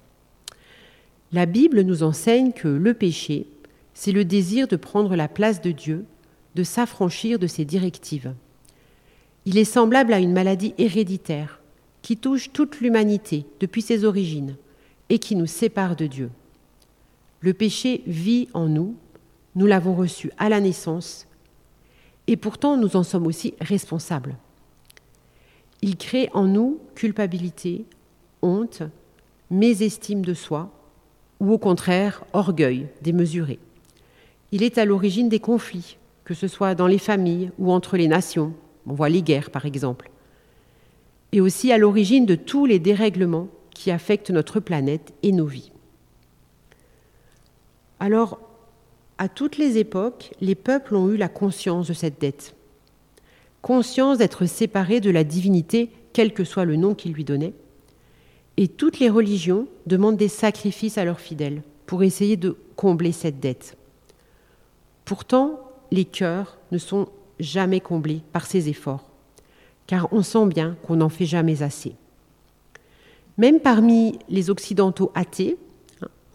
La 1.32 1.46
Bible 1.46 1.82
nous 1.82 2.04
enseigne 2.04 2.52
que 2.52 2.68
le 2.68 2.94
péché, 2.94 3.48
c'est 3.94 4.12
le 4.12 4.26
désir 4.26 4.68
de 4.68 4.76
prendre 4.76 5.16
la 5.16 5.30
place 5.30 5.62
de 5.62 5.72
Dieu, 5.72 6.06
de 6.56 6.64
s'affranchir 6.64 7.40
de 7.40 7.48
ses 7.48 7.64
directives. 7.64 8.34
Il 9.46 9.58
est 9.58 9.64
semblable 9.64 10.14
à 10.14 10.20
une 10.20 10.34
maladie 10.34 10.74
héréditaire 10.78 11.62
qui 12.06 12.18
touche 12.18 12.52
toute 12.54 12.82
l'humanité 12.82 13.48
depuis 13.60 13.82
ses 13.82 14.06
origines 14.06 14.58
et 15.10 15.18
qui 15.18 15.36
nous 15.36 15.48
sépare 15.48 15.96
de 15.96 16.06
Dieu. 16.06 16.30
Le 17.40 17.52
péché 17.56 18.04
vit 18.06 18.48
en 18.54 18.68
nous, 18.68 18.96
nous 19.56 19.66
l'avons 19.66 19.96
reçu 19.96 20.30
à 20.38 20.48
la 20.48 20.60
naissance, 20.60 21.26
et 22.28 22.38
pourtant 22.38 22.78
nous 22.78 22.96
en 22.96 23.02
sommes 23.02 23.26
aussi 23.26 23.56
responsables. 23.60 24.36
Il 25.82 25.98
crée 25.98 26.30
en 26.36 26.44
nous 26.44 26.80
culpabilité, 26.94 27.86
honte, 28.44 28.84
mésestime 29.50 30.24
de 30.24 30.36
soi, 30.36 30.70
ou 31.40 31.54
au 31.54 31.58
contraire 31.58 32.24
orgueil 32.34 32.86
démesuré. 33.02 33.58
Il 34.52 34.62
est 34.62 34.78
à 34.78 34.86
l'origine 34.86 35.28
des 35.28 35.40
conflits, 35.40 35.98
que 36.24 36.36
ce 36.36 36.48
soit 36.48 36.76
dans 36.76 36.86
les 36.86 37.00
familles 37.00 37.50
ou 37.58 37.72
entre 37.72 37.98
les 37.98 38.08
nations, 38.08 38.54
on 38.86 38.94
voit 38.94 39.10
les 39.10 39.24
guerres 39.24 39.50
par 39.50 39.66
exemple, 39.66 40.12
et 41.36 41.42
aussi 41.42 41.74
à 41.74 41.78
l'origine 41.78 42.26
de 42.26 42.36
tous 42.36 42.66
les 42.66 42.80
dérèglements 42.80 43.50
qui 43.72 43.92
affectent 43.92 44.32
notre 44.32 44.62
planète 44.62 45.14
et 45.22 45.34
nos 45.34 45.46
vies. 45.46 45.74
Alors, 48.00 48.40
à 49.18 49.28
toutes 49.28 49.58
les 49.58 49.78
époques, 49.78 50.32
les 50.40 50.56
peuples 50.56 50.96
ont 50.96 51.10
eu 51.10 51.18
la 51.18 51.28
conscience 51.28 51.88
de 51.88 51.94
cette 51.94 52.22
dette, 52.22 52.56
conscience 53.62 54.18
d'être 54.18 54.46
séparés 54.46 55.02
de 55.02 55.10
la 55.10 55.26
divinité, 55.26 55.90
quel 56.14 56.34
que 56.34 56.46
soit 56.46 56.64
le 56.64 56.78
nom 56.78 56.96
qu'ils 56.96 57.12
lui 57.12 57.26
donnaient, 57.26 57.54
et 58.56 58.70
toutes 58.70 59.00
les 59.00 59.10
religions 59.10 59.68
demandent 59.88 60.16
des 60.16 60.30
sacrifices 60.30 60.98
à 60.98 61.04
leurs 61.04 61.20
fidèles 61.20 61.64
pour 61.86 62.04
essayer 62.04 62.38
de 62.38 62.56
combler 62.78 63.12
cette 63.12 63.42
dette. 63.42 63.76
Pourtant, 65.04 65.60
les 65.92 66.06
cœurs 66.06 66.58
ne 66.72 66.78
sont 66.78 67.10
jamais 67.42 67.82
comblés 67.82 68.22
par 68.32 68.46
ces 68.46 68.70
efforts, 68.70 69.04
car 69.88 70.08
on 70.12 70.24
sent 70.24 70.48
bien 70.48 70.78
qu'on 70.84 70.98
n'en 70.98 71.10
fait 71.10 71.26
jamais 71.26 71.62
assez. 71.62 71.96
Même 73.38 73.60
parmi 73.60 74.18
les 74.30 74.50
Occidentaux 74.50 75.12
athées, 75.14 75.58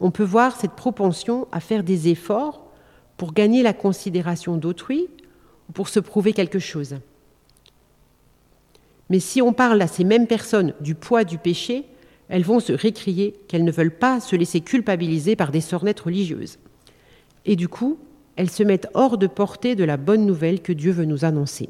on 0.01 0.11
peut 0.11 0.25
voir 0.25 0.57
cette 0.57 0.73
propension 0.73 1.47
à 1.53 1.61
faire 1.61 1.83
des 1.83 2.09
efforts 2.09 2.67
pour 3.17 3.33
gagner 3.33 3.63
la 3.63 3.73
considération 3.73 4.57
d'autrui 4.57 5.09
ou 5.69 5.73
pour 5.73 5.89
se 5.89 6.01
prouver 6.01 6.33
quelque 6.33 6.59
chose. 6.59 6.97
Mais 9.11 9.21
si 9.21 9.43
on 9.43 9.53
parle 9.53 9.83
à 9.83 9.89
ces 9.89 10.05
mêmes 10.05 10.27
personnes 10.27 10.73
du 10.81 10.95
poids 10.95 11.25
du 11.25 11.37
péché, 11.37 11.85
elles 12.29 12.45
vont 12.45 12.61
se 12.61 12.73
récrier 12.73 13.35
qu'elles 13.49 13.65
ne 13.65 13.73
veulent 13.73 13.99
pas 13.99 14.21
se 14.21 14.37
laisser 14.37 14.61
culpabiliser 14.61 15.37
par 15.37 15.51
des 15.51 15.61
sornettes 15.61 16.01
religieuses. 16.01 16.59
Et 17.45 17.57
du 17.57 17.69
coup, 17.69 17.99
elles 18.37 18.51
se 18.51 18.63
mettent 18.63 18.89
hors 18.95 19.19
de 19.19 19.27
portée 19.27 19.75
de 19.75 19.85
la 19.85 19.97
bonne 19.97 20.25
nouvelle 20.25 20.63
que 20.63 20.73
Dieu 20.73 20.93
veut 20.93 21.05
nous 21.05 21.25
annoncer. 21.25 21.69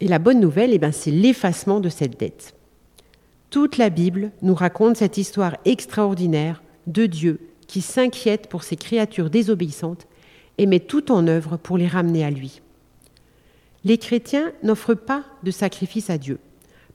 Et 0.00 0.08
la 0.08 0.18
bonne 0.18 0.40
nouvelle, 0.40 0.72
eh 0.72 0.78
ben, 0.78 0.92
c'est 0.92 1.10
l'effacement 1.10 1.80
de 1.80 1.88
cette 1.88 2.18
dette. 2.18 2.54
Toute 3.50 3.78
la 3.78 3.90
Bible 3.90 4.32
nous 4.42 4.54
raconte 4.54 4.96
cette 4.96 5.16
histoire 5.16 5.56
extraordinaire 5.64 6.62
de 6.86 7.06
Dieu 7.06 7.40
qui 7.66 7.80
s'inquiète 7.80 8.48
pour 8.48 8.62
ses 8.62 8.76
créatures 8.76 9.30
désobéissantes 9.30 10.06
et 10.58 10.66
met 10.66 10.80
tout 10.80 11.10
en 11.10 11.26
œuvre 11.26 11.56
pour 11.56 11.78
les 11.78 11.86
ramener 11.86 12.24
à 12.24 12.30
lui. 12.30 12.60
Les 13.84 13.98
chrétiens 13.98 14.52
n'offrent 14.62 14.94
pas 14.94 15.24
de 15.42 15.50
sacrifice 15.50 16.10
à 16.10 16.18
Dieu, 16.18 16.38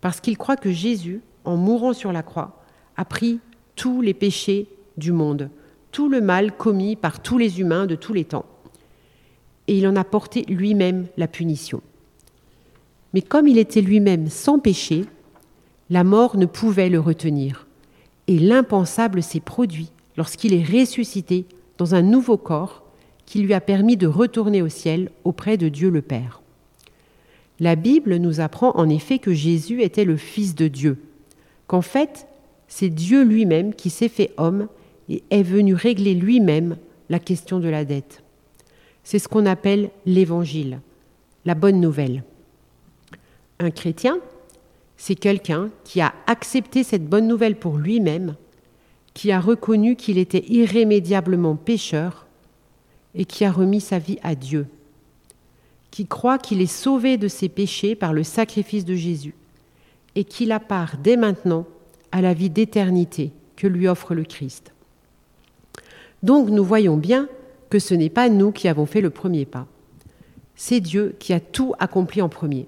parce 0.02 0.20
qu'ils 0.20 0.38
croient 0.38 0.58
que 0.58 0.72
Jésus, 0.72 1.22
en 1.46 1.56
mourant 1.56 1.94
sur 1.94 2.12
la 2.12 2.24
croix, 2.24 2.64
a 2.98 3.06
pris 3.06 3.40
tous 3.76 4.02
les 4.02 4.14
péchés 4.14 4.68
du 4.98 5.12
monde, 5.12 5.50
tout 5.92 6.10
le 6.10 6.22
mal 6.22 6.56
commis 6.56 6.96
par 6.96 7.22
tous 7.22 7.38
les 7.38 7.60
humains 7.60 7.86
de 7.86 7.96
tous 7.96 8.14
les 8.14 8.26
temps. 8.26 8.46
Et 9.68 9.78
il 9.78 9.88
en 9.88 9.96
a 9.96 10.04
porté 10.04 10.44
lui-même 10.48 11.08
la 11.18 11.28
punition. 11.28 11.82
Mais 13.14 13.22
comme 13.22 13.48
il 13.48 13.58
était 13.58 13.82
lui-même 13.82 14.28
sans 14.28 14.60
péché, 14.60 15.06
la 15.90 16.04
mort 16.04 16.38
ne 16.38 16.46
pouvait 16.46 16.90
le 16.90 17.00
retenir. 17.00 17.68
Et 18.28 18.40
l'impensable 18.40 19.22
s'est 19.22 19.40
produit 19.40 19.92
lorsqu'il 20.18 20.54
est 20.54 20.64
ressuscité 20.64 21.46
dans 21.78 21.96
un 21.96 22.02
nouveau 22.02 22.38
corps 22.38 22.84
qui 23.26 23.40
lui 23.40 23.54
a 23.54 23.62
permis 23.62 23.98
de 23.98 24.08
retourner 24.08 24.62
au 24.62 24.70
ciel 24.70 25.10
auprès 25.24 25.58
de 25.58 25.70
Dieu 25.70 25.90
le 25.90 26.02
Père. 26.02 26.42
La 27.60 27.76
Bible 27.76 28.16
nous 28.16 28.40
apprend 28.40 28.72
en 28.76 28.90
effet 28.90 29.20
que 29.20 29.34
Jésus 29.34 29.82
était 29.82 30.06
le 30.06 30.18
Fils 30.18 30.56
de 30.56 30.68
Dieu, 30.68 30.98
qu'en 31.68 31.82
fait 31.82 32.28
c'est 32.68 32.90
Dieu 32.90 33.24
lui-même 33.24 33.74
qui 33.74 33.90
s'est 33.90 34.08
fait 34.08 34.32
homme 34.38 34.68
et 35.10 35.24
est 35.30 35.44
venu 35.44 35.74
régler 35.74 36.14
lui-même 36.14 36.78
la 37.10 37.20
question 37.20 37.60
de 37.60 37.68
la 37.68 37.84
dette. 37.84 38.24
C'est 39.04 39.20
ce 39.20 39.28
qu'on 39.28 39.46
appelle 39.46 39.92
l'Évangile, 40.06 40.80
la 41.44 41.54
bonne 41.54 41.82
nouvelle. 41.82 42.24
Un 43.62 43.70
chrétien, 43.70 44.20
c'est 44.98 45.14
quelqu'un 45.14 45.70
qui 45.84 46.02
a 46.02 46.14
accepté 46.26 46.84
cette 46.84 47.08
bonne 47.08 47.28
nouvelle 47.28 47.56
pour 47.56 47.78
lui-même 47.78 48.36
qui 49.14 49.32
a 49.32 49.40
reconnu 49.40 49.96
qu'il 49.96 50.18
était 50.18 50.44
irrémédiablement 50.48 51.56
pécheur 51.56 52.26
et 53.14 53.26
qui 53.26 53.46
a 53.46 53.52
remis 53.52 53.82
sa 53.82 54.00
vie 54.00 54.18
à 54.24 54.34
Dieu, 54.34 54.66
qui 55.92 56.08
croit 56.08 56.40
qu'il 56.40 56.60
est 56.60 56.66
sauvé 56.66 57.18
de 57.18 57.28
ses 57.28 57.50
péchés 57.50 57.94
par 57.94 58.14
le 58.14 58.24
sacrifice 58.24 58.84
de 58.84 58.96
Jésus 58.96 59.36
et 60.16 60.24
qu'il 60.24 60.52
a 60.52 60.60
part 60.60 60.98
dès 60.98 61.16
maintenant 61.16 61.68
à 62.12 62.22
la 62.22 62.34
vie 62.34 62.50
d'éternité 62.50 63.32
que 63.58 63.68
lui 63.68 63.88
offre 63.88 64.16
le 64.16 64.24
Christ. 64.24 64.74
Donc 66.24 66.50
nous 66.50 66.64
voyons 66.64 66.98
bien 66.98 67.30
que 67.70 67.78
ce 67.78 67.94
n'est 67.94 68.10
pas 68.10 68.28
nous 68.28 68.52
qui 68.52 68.68
avons 68.68 68.88
fait 68.88 69.02
le 69.02 69.12
premier 69.12 69.46
pas. 69.46 69.68
C'est 70.56 70.80
Dieu 70.80 71.16
qui 71.20 71.32
a 71.32 71.40
tout 71.40 71.74
accompli 71.78 72.24
en 72.24 72.30
premier, 72.30 72.68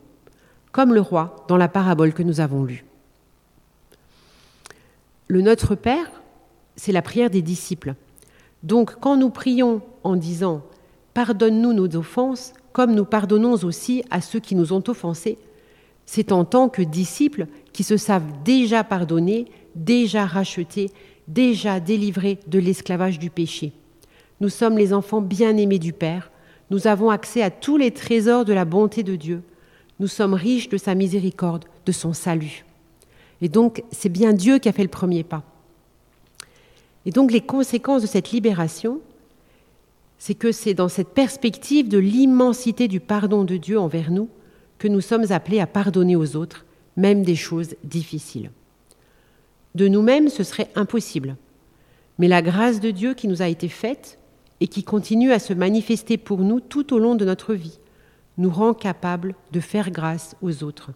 comme 0.74 0.94
le 0.94 1.00
roi 1.00 1.46
dans 1.48 1.56
la 1.56 1.70
parabole 1.70 2.14
que 2.14 2.24
nous 2.24 2.42
avons 2.42 2.66
lue. 2.66 2.84
Le 5.30 5.40
Notre 5.40 5.76
Père 5.76 6.12
c'est 6.76 6.92
la 6.92 7.02
prière 7.02 7.30
des 7.30 7.42
disciples. 7.42 7.96
Donc 8.64 9.00
quand 9.00 9.18
nous 9.18 9.30
prions 9.30 9.82
en 10.04 10.16
disant 10.16 10.64
Pardonne-nous 11.14 11.74
nos 11.74 11.96
offenses, 11.96 12.54
comme 12.72 12.96
nous 12.96 13.06
pardonnons 13.06 13.54
aussi 13.64 14.04
à 14.10 14.20
ceux 14.20 14.40
qui 14.40 14.56
nous 14.56 14.74
ont 14.74 14.84
offensés, 14.88 15.38
c'est 16.06 16.32
en 16.32 16.44
tant 16.44 16.70
que 16.70 16.82
disciples 16.82 17.46
qui 17.72 17.84
se 17.84 17.98
savent 17.98 18.26
déjà 18.44 18.84
pardonnés, 18.84 19.46
déjà 19.76 20.26
rachetés, 20.26 20.90
déjà 21.28 21.80
délivrés 21.80 22.40
de 22.48 22.58
l'esclavage 22.58 23.20
du 23.20 23.30
péché. 23.30 23.74
Nous 24.42 24.50
sommes 24.50 24.78
les 24.78 24.92
enfants 24.92 25.22
bien-aimés 25.22 25.80
du 25.80 25.94
Père, 25.94 26.32
nous 26.72 26.88
avons 26.88 27.12
accès 27.12 27.44
à 27.44 27.52
tous 27.52 27.78
les 27.78 27.92
trésors 27.92 28.44
de 28.44 28.54
la 28.54 28.66
bonté 28.66 29.04
de 29.04 29.16
Dieu, 29.16 29.44
nous 30.00 30.08
sommes 30.08 30.34
riches 30.34 30.70
de 30.70 30.78
sa 30.78 30.96
miséricorde, 30.96 31.66
de 31.86 31.92
son 31.92 32.14
salut. 32.14 32.66
Et 33.42 33.50
donc 33.50 33.84
c'est 33.92 34.10
bien 34.10 34.34
Dieu 34.34 34.60
qui 34.60 34.70
a 34.70 34.74
fait 34.74 34.84
le 34.84 34.90
premier 34.90 35.24
pas. 35.24 35.44
Et 37.06 37.12
donc 37.12 37.32
les 37.32 37.42
conséquences 37.42 38.02
de 38.02 38.08
cette 38.08 38.32
libération, 38.32 39.02
c'est 40.18 40.36
que 40.36 40.52
c'est 40.52 40.74
dans 40.74 40.88
cette 40.88 41.10
perspective 41.10 41.90
de 41.90 41.98
l'immensité 41.98 42.88
du 42.88 43.00
pardon 43.00 43.44
de 43.44 43.58
Dieu 43.58 43.78
envers 43.78 44.10
nous 44.10 44.30
que 44.78 44.88
nous 44.88 45.02
sommes 45.02 45.32
appelés 45.32 45.60
à 45.60 45.68
pardonner 45.68 46.16
aux 46.16 46.36
autres, 46.36 46.66
même 46.96 47.24
des 47.24 47.36
choses 47.36 47.76
difficiles. 47.84 48.52
De 49.76 49.88
nous-mêmes, 49.88 50.30
ce 50.30 50.44
serait 50.44 50.70
impossible. 50.76 51.36
Mais 52.20 52.28
la 52.28 52.42
grâce 52.42 52.80
de 52.80 52.92
Dieu 52.92 53.14
qui 53.16 53.28
nous 53.28 53.42
a 53.42 53.48
été 53.48 53.68
faite 53.68 54.20
et 54.60 54.68
qui 54.68 54.84
continue 54.84 55.32
à 55.32 55.40
se 55.40 55.54
manifester 55.54 56.18
pour 56.18 56.40
nous 56.40 56.60
tout 56.60 56.94
au 56.94 57.00
long 57.00 57.16
de 57.16 57.26
notre 57.26 57.54
vie 57.54 57.80
nous 58.38 58.50
rend 58.50 58.74
capables 58.74 59.36
de 59.52 59.60
faire 59.60 59.92
grâce 59.92 60.36
aux 60.42 60.64
autres. 60.64 60.92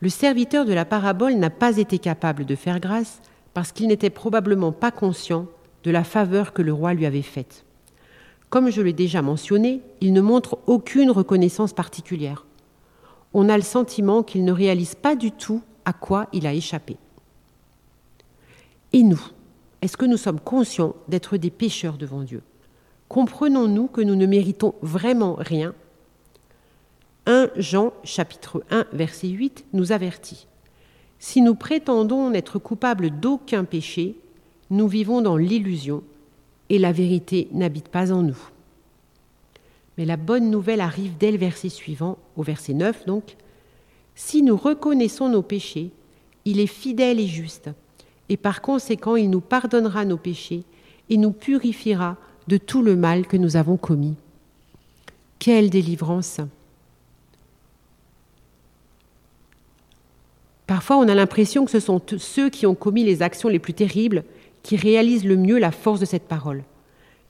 Le 0.00 0.08
serviteur 0.08 0.64
de 0.64 0.72
la 0.72 0.84
parabole 0.84 1.34
n'a 1.34 1.50
pas 1.50 1.76
été 1.76 1.98
capable 1.98 2.44
de 2.44 2.56
faire 2.56 2.80
grâce 2.80 3.20
parce 3.54 3.72
qu'il 3.72 3.88
n'était 3.88 4.10
probablement 4.10 4.72
pas 4.72 4.90
conscient 4.90 5.46
de 5.84 5.90
la 5.90 6.04
faveur 6.04 6.52
que 6.52 6.62
le 6.62 6.72
roi 6.72 6.94
lui 6.94 7.06
avait 7.06 7.22
faite. 7.22 7.64
Comme 8.50 8.70
je 8.70 8.82
l'ai 8.82 8.92
déjà 8.92 9.22
mentionné, 9.22 9.80
il 10.00 10.12
ne 10.12 10.20
montre 10.20 10.58
aucune 10.66 11.10
reconnaissance 11.10 11.72
particulière. 11.72 12.44
On 13.32 13.48
a 13.48 13.56
le 13.56 13.62
sentiment 13.62 14.22
qu'il 14.22 14.44
ne 14.44 14.52
réalise 14.52 14.94
pas 14.94 15.16
du 15.16 15.32
tout 15.32 15.62
à 15.84 15.92
quoi 15.92 16.26
il 16.32 16.46
a 16.46 16.52
échappé. 16.52 16.96
Et 18.92 19.02
nous, 19.02 19.22
est-ce 19.80 19.96
que 19.96 20.04
nous 20.04 20.18
sommes 20.18 20.40
conscients 20.40 20.94
d'être 21.08 21.36
des 21.36 21.50
pécheurs 21.50 21.96
devant 21.96 22.22
Dieu? 22.22 22.42
Comprenons-nous 23.12 23.88
que 23.88 24.00
nous 24.00 24.16
ne 24.16 24.24
méritons 24.24 24.74
vraiment 24.80 25.34
rien? 25.34 25.74
1 27.26 27.50
Jean 27.56 27.92
chapitre 28.04 28.64
1 28.70 28.86
verset 28.94 29.28
8 29.28 29.66
nous 29.74 29.92
avertit. 29.92 30.46
Si 31.18 31.42
nous 31.42 31.54
prétendons 31.54 32.30
n'être 32.30 32.58
coupables 32.58 33.10
d'aucun 33.10 33.64
péché, 33.64 34.16
nous 34.70 34.88
vivons 34.88 35.20
dans 35.20 35.36
l'illusion 35.36 36.02
et 36.70 36.78
la 36.78 36.90
vérité 36.90 37.48
n'habite 37.52 37.88
pas 37.88 38.12
en 38.12 38.22
nous. 38.22 38.48
Mais 39.98 40.06
la 40.06 40.16
bonne 40.16 40.50
nouvelle 40.50 40.80
arrive 40.80 41.18
dès 41.18 41.32
le 41.32 41.38
verset 41.38 41.68
suivant, 41.68 42.16
au 42.38 42.42
verset 42.42 42.72
9 42.72 43.04
donc. 43.04 43.36
Si 44.14 44.42
nous 44.42 44.56
reconnaissons 44.56 45.28
nos 45.28 45.42
péchés, 45.42 45.90
il 46.46 46.60
est 46.60 46.66
fidèle 46.66 47.20
et 47.20 47.26
juste, 47.26 47.68
et 48.30 48.38
par 48.38 48.62
conséquent 48.62 49.16
il 49.16 49.28
nous 49.28 49.42
pardonnera 49.42 50.06
nos 50.06 50.16
péchés 50.16 50.64
et 51.10 51.18
nous 51.18 51.32
purifiera 51.32 52.16
de 52.48 52.56
tout 52.56 52.82
le 52.82 52.96
mal 52.96 53.26
que 53.26 53.36
nous 53.36 53.56
avons 53.56 53.76
commis. 53.76 54.14
Quelle 55.38 55.70
délivrance 55.70 56.40
Parfois 60.66 60.96
on 60.96 61.08
a 61.08 61.14
l'impression 61.14 61.64
que 61.64 61.70
ce 61.70 61.80
sont 61.80 62.00
ceux 62.16 62.48
qui 62.48 62.66
ont 62.66 62.74
commis 62.74 63.04
les 63.04 63.22
actions 63.22 63.48
les 63.48 63.58
plus 63.58 63.74
terribles 63.74 64.24
qui 64.62 64.76
réalisent 64.76 65.24
le 65.24 65.36
mieux 65.36 65.58
la 65.58 65.72
force 65.72 66.00
de 66.00 66.04
cette 66.04 66.28
parole. 66.28 66.62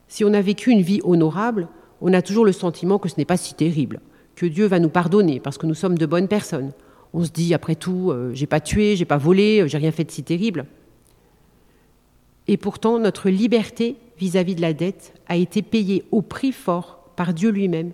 Si 0.07 0.23
on 0.23 0.33
a 0.33 0.41
vécu 0.41 0.69
une 0.69 0.81
vie 0.81 1.01
honorable, 1.03 1.67
on 2.01 2.13
a 2.13 2.21
toujours 2.21 2.45
le 2.45 2.51
sentiment 2.51 2.99
que 2.99 3.09
ce 3.09 3.15
n'est 3.17 3.25
pas 3.25 3.37
si 3.37 3.53
terrible, 3.53 3.99
que 4.35 4.45
Dieu 4.45 4.65
va 4.65 4.79
nous 4.79 4.89
pardonner 4.89 5.39
parce 5.39 5.57
que 5.57 5.65
nous 5.65 5.73
sommes 5.73 5.97
de 5.97 6.05
bonnes 6.05 6.27
personnes. 6.27 6.71
On 7.13 7.23
se 7.23 7.31
dit 7.31 7.53
après 7.53 7.75
tout, 7.75 8.11
euh, 8.11 8.31
j'ai 8.33 8.47
pas 8.47 8.59
tué, 8.59 8.95
j'ai 8.95 9.05
pas 9.05 9.17
volé, 9.17 9.61
euh, 9.61 9.67
j'ai 9.67 9.77
rien 9.77 9.91
fait 9.91 10.03
de 10.03 10.11
si 10.11 10.23
terrible. 10.23 10.65
Et 12.47 12.57
pourtant, 12.57 12.99
notre 12.99 13.29
liberté 13.29 13.95
vis-à-vis 14.17 14.55
de 14.55 14.61
la 14.61 14.73
dette 14.73 15.13
a 15.27 15.35
été 15.35 15.61
payée 15.61 16.05
au 16.11 16.21
prix 16.21 16.51
fort 16.51 16.99
par 17.15 17.33
Dieu 17.33 17.49
lui-même, 17.49 17.91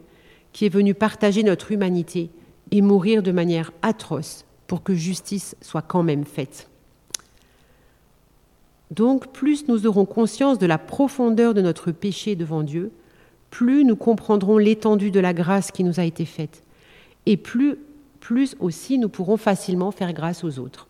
qui 0.53 0.65
est 0.65 0.70
venu 0.70 0.94
partager 0.94 1.44
notre 1.44 1.72
humanité 1.72 2.29
et 2.72 2.82
mourir 2.82 3.24
de 3.24 3.32
manière 3.32 3.72
atroce 3.82 4.46
pour 4.68 4.84
que 4.84 4.94
justice 4.94 5.56
soit 5.62 5.82
quand 5.82 6.03
même 6.03 6.25
faite. 6.25 6.70
Donc, 8.91 9.32
plus 9.32 9.68
nous 9.68 9.86
aurons 9.86 10.06
conscience 10.06 10.58
de 10.58 10.65
la 10.65 10.79
profondeur 10.79 11.53
de 11.53 11.62
notre 11.62 11.91
péché 11.91 12.36
devant 12.36 12.63
Dieu, 12.63 12.91
plus 13.51 13.84
nous 13.86 13.96
comprendrons 13.96 14.58
l'étendue 14.58 15.12
de 15.12 15.20
la 15.20 15.34
grâce 15.34 15.72
qui 15.72 15.84
nous 15.84 16.00
a 16.00 16.03
été 16.03 16.25
faite, 16.25 16.63
et 17.25 17.38
plus, 17.38 17.77
plus 18.20 18.56
aussi 18.60 18.98
nous 18.98 19.10
pourrons 19.10 19.38
facilement 19.38 19.91
faire 19.91 20.13
grâce 20.13 20.44
aux 20.44 20.58
autres. 20.60 20.88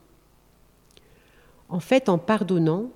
En 1.67 1.79
fait, 1.79 2.09
en 2.09 2.17
pardonnant, 2.17 2.89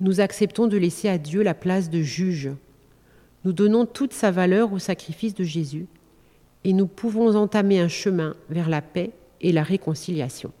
nous 0.00 0.20
acceptons 0.20 0.66
de 0.66 0.76
laisser 0.76 1.08
à 1.08 1.18
Dieu 1.18 1.42
la 1.42 1.54
place 1.54 1.90
de 1.90 2.02
juge. 2.02 2.50
Nous 3.44 3.52
donnons 3.52 3.86
toute 3.86 4.12
sa 4.12 4.30
valeur 4.30 4.72
au 4.72 4.78
sacrifice 4.78 5.34
de 5.34 5.44
Jésus 5.44 5.86
et 6.64 6.72
nous 6.72 6.86
pouvons 6.86 7.34
entamer 7.34 7.80
un 7.80 7.88
chemin 7.88 8.34
vers 8.50 8.68
la 8.68 8.82
paix 8.82 9.10
et 9.40 9.52
la 9.52 9.62
réconciliation. 9.62 10.52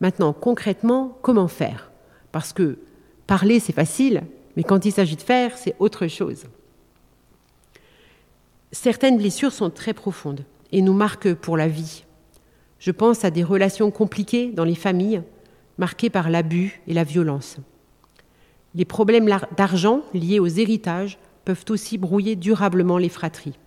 Maintenant, 0.00 0.32
concrètement, 0.32 1.18
comment 1.22 1.48
faire? 1.48 1.90
Parce 2.32 2.52
que 2.52 2.78
parler, 3.26 3.60
c'est 3.60 3.72
facile, 3.72 4.22
mais 4.56 4.62
quand 4.62 4.84
il 4.84 4.92
s'agit 4.92 5.16
de 5.16 5.22
faire, 5.22 5.56
c'est 5.58 5.76
autre 5.78 6.06
chose. 6.06 6.44
Certaines 8.72 9.18
blessures 9.18 9.52
sont 9.52 9.70
très 9.70 9.94
profondes 9.94 10.44
et 10.72 10.80
nous 10.80 10.94
marquent 10.94 11.34
pour 11.34 11.56
la 11.56 11.68
vie. 11.68 12.04
Je 12.78 12.92
pense 12.92 13.24
à 13.24 13.30
des 13.30 13.44
relations 13.44 13.90
compliquées 13.90 14.52
dans 14.52 14.64
les 14.64 14.74
familles, 14.74 15.22
marquées 15.76 16.10
par 16.10 16.30
l'abus 16.30 16.80
et 16.86 16.94
la 16.94 17.04
violence. 17.04 17.58
Les 18.74 18.84
problèmes 18.84 19.28
d'argent 19.56 20.02
liés 20.14 20.38
aux 20.38 20.46
héritages 20.46 21.18
peuvent 21.44 21.64
aussi 21.70 21.98
brouiller 21.98 22.36
durablement 22.36 22.98
les 22.98 23.08
fratries. 23.08 23.58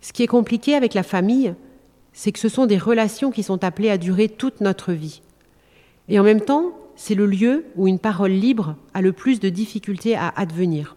Ce 0.00 0.12
qui 0.12 0.22
est 0.22 0.28
compliqué 0.28 0.74
avec 0.74 0.94
la 0.94 1.02
famille, 1.02 1.54
c'est 2.12 2.32
que 2.32 2.38
ce 2.38 2.48
sont 2.48 2.66
des 2.66 2.78
relations 2.78 3.30
qui 3.30 3.42
sont 3.42 3.64
appelées 3.64 3.90
à 3.90 3.98
durer 3.98 4.28
toute 4.28 4.60
notre 4.60 4.92
vie. 4.92 5.22
Et 6.08 6.18
en 6.18 6.24
même 6.24 6.40
temps, 6.40 6.72
c'est 6.96 7.14
le 7.14 7.26
lieu 7.26 7.64
où 7.76 7.88
une 7.88 7.98
parole 7.98 8.32
libre 8.32 8.76
a 8.94 9.00
le 9.00 9.12
plus 9.12 9.40
de 9.40 9.48
difficultés 9.48 10.16
à 10.16 10.28
advenir. 10.28 10.96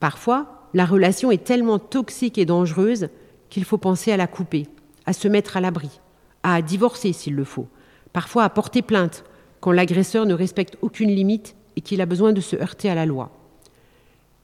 Parfois, 0.00 0.68
la 0.74 0.84
relation 0.84 1.30
est 1.30 1.44
tellement 1.44 1.78
toxique 1.78 2.38
et 2.38 2.46
dangereuse 2.46 3.08
qu'il 3.48 3.64
faut 3.64 3.78
penser 3.78 4.12
à 4.12 4.16
la 4.16 4.26
couper, 4.26 4.66
à 5.06 5.12
se 5.12 5.28
mettre 5.28 5.56
à 5.56 5.60
l'abri, 5.60 6.00
à 6.42 6.62
divorcer 6.62 7.12
s'il 7.12 7.34
le 7.34 7.44
faut, 7.44 7.68
parfois 8.12 8.44
à 8.44 8.50
porter 8.50 8.82
plainte 8.82 9.24
quand 9.64 9.72
l'agresseur 9.72 10.26
ne 10.26 10.34
respecte 10.34 10.76
aucune 10.82 11.08
limite 11.08 11.56
et 11.74 11.80
qu'il 11.80 12.02
a 12.02 12.06
besoin 12.06 12.34
de 12.34 12.42
se 12.42 12.54
heurter 12.54 12.90
à 12.90 12.94
la 12.94 13.06
loi. 13.06 13.30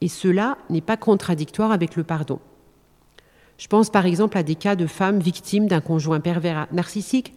Et 0.00 0.08
cela 0.08 0.56
n'est 0.70 0.80
pas 0.80 0.96
contradictoire 0.96 1.72
avec 1.72 1.94
le 1.94 2.04
pardon. 2.04 2.38
Je 3.58 3.66
pense 3.66 3.90
par 3.90 4.06
exemple 4.06 4.38
à 4.38 4.42
des 4.42 4.54
cas 4.54 4.76
de 4.76 4.86
femmes 4.86 5.18
victimes 5.18 5.66
d'un 5.66 5.82
conjoint 5.82 6.20
pervers 6.20 6.68
narcissique 6.72 7.34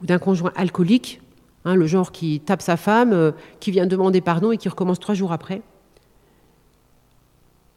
ou 0.00 0.06
d'un 0.06 0.20
conjoint 0.20 0.52
alcoolique, 0.54 1.20
hein, 1.64 1.74
le 1.74 1.88
genre 1.88 2.12
qui 2.12 2.38
tape 2.38 2.62
sa 2.62 2.76
femme, 2.76 3.12
euh, 3.12 3.32
qui 3.58 3.72
vient 3.72 3.88
demander 3.88 4.20
pardon 4.20 4.52
et 4.52 4.56
qui 4.56 4.68
recommence 4.68 5.00
trois 5.00 5.16
jours 5.16 5.32
après. 5.32 5.62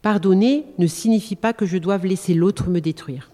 Pardonner 0.00 0.64
ne 0.78 0.86
signifie 0.86 1.34
pas 1.34 1.52
que 1.52 1.66
je 1.66 1.76
doive 1.76 2.06
laisser 2.06 2.34
l'autre 2.34 2.70
me 2.70 2.80
détruire. 2.80 3.32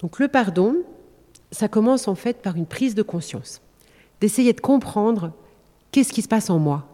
Donc 0.00 0.18
le 0.18 0.26
pardon, 0.26 0.78
ça 1.54 1.68
commence 1.68 2.08
en 2.08 2.14
fait 2.14 2.42
par 2.42 2.56
une 2.56 2.66
prise 2.66 2.94
de 2.94 3.02
conscience, 3.02 3.62
d'essayer 4.20 4.52
de 4.52 4.60
comprendre 4.60 5.32
qu'est-ce 5.92 6.12
qui 6.12 6.22
se 6.22 6.28
passe 6.28 6.50
en 6.50 6.58
moi. 6.58 6.86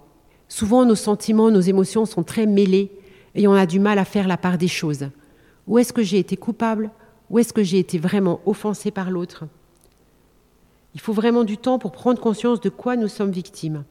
Souvent, 0.49 0.85
nos 0.85 0.95
sentiments, 0.95 1.51
nos 1.51 1.61
émotions 1.61 2.05
sont 2.05 2.23
très 2.23 2.45
mêlés 2.45 2.93
et 3.35 3.49
on 3.49 3.55
a 3.55 3.65
du 3.65 3.81
mal 3.81 3.99
à 3.99 4.05
faire 4.05 4.29
la 4.29 4.37
part 4.37 4.59
des 4.59 4.69
choses. 4.69 5.09
Où 5.67 5.79
est-ce 5.79 5.93
que 5.93 6.03
j'ai 6.03 6.19
été 6.19 6.37
coupable? 6.37 6.91
Où 7.31 7.39
est-ce 7.39 7.53
que 7.53 7.63
j'ai 7.63 7.79
été 7.79 7.99
vraiment 7.99 8.41
offensé 8.45 8.91
par 8.91 9.11
l'autre? 9.11 9.45
Il 10.95 11.01
faut 11.01 11.13
vraiment 11.13 11.45
du 11.45 11.57
temps 11.57 11.79
pour 11.79 11.93
prendre 11.93 12.21
conscience 12.21 12.61
de 12.61 12.69
quoi 12.69 12.97
nous 12.97 13.09
sommes 13.09 13.31
victimes. 13.31 13.85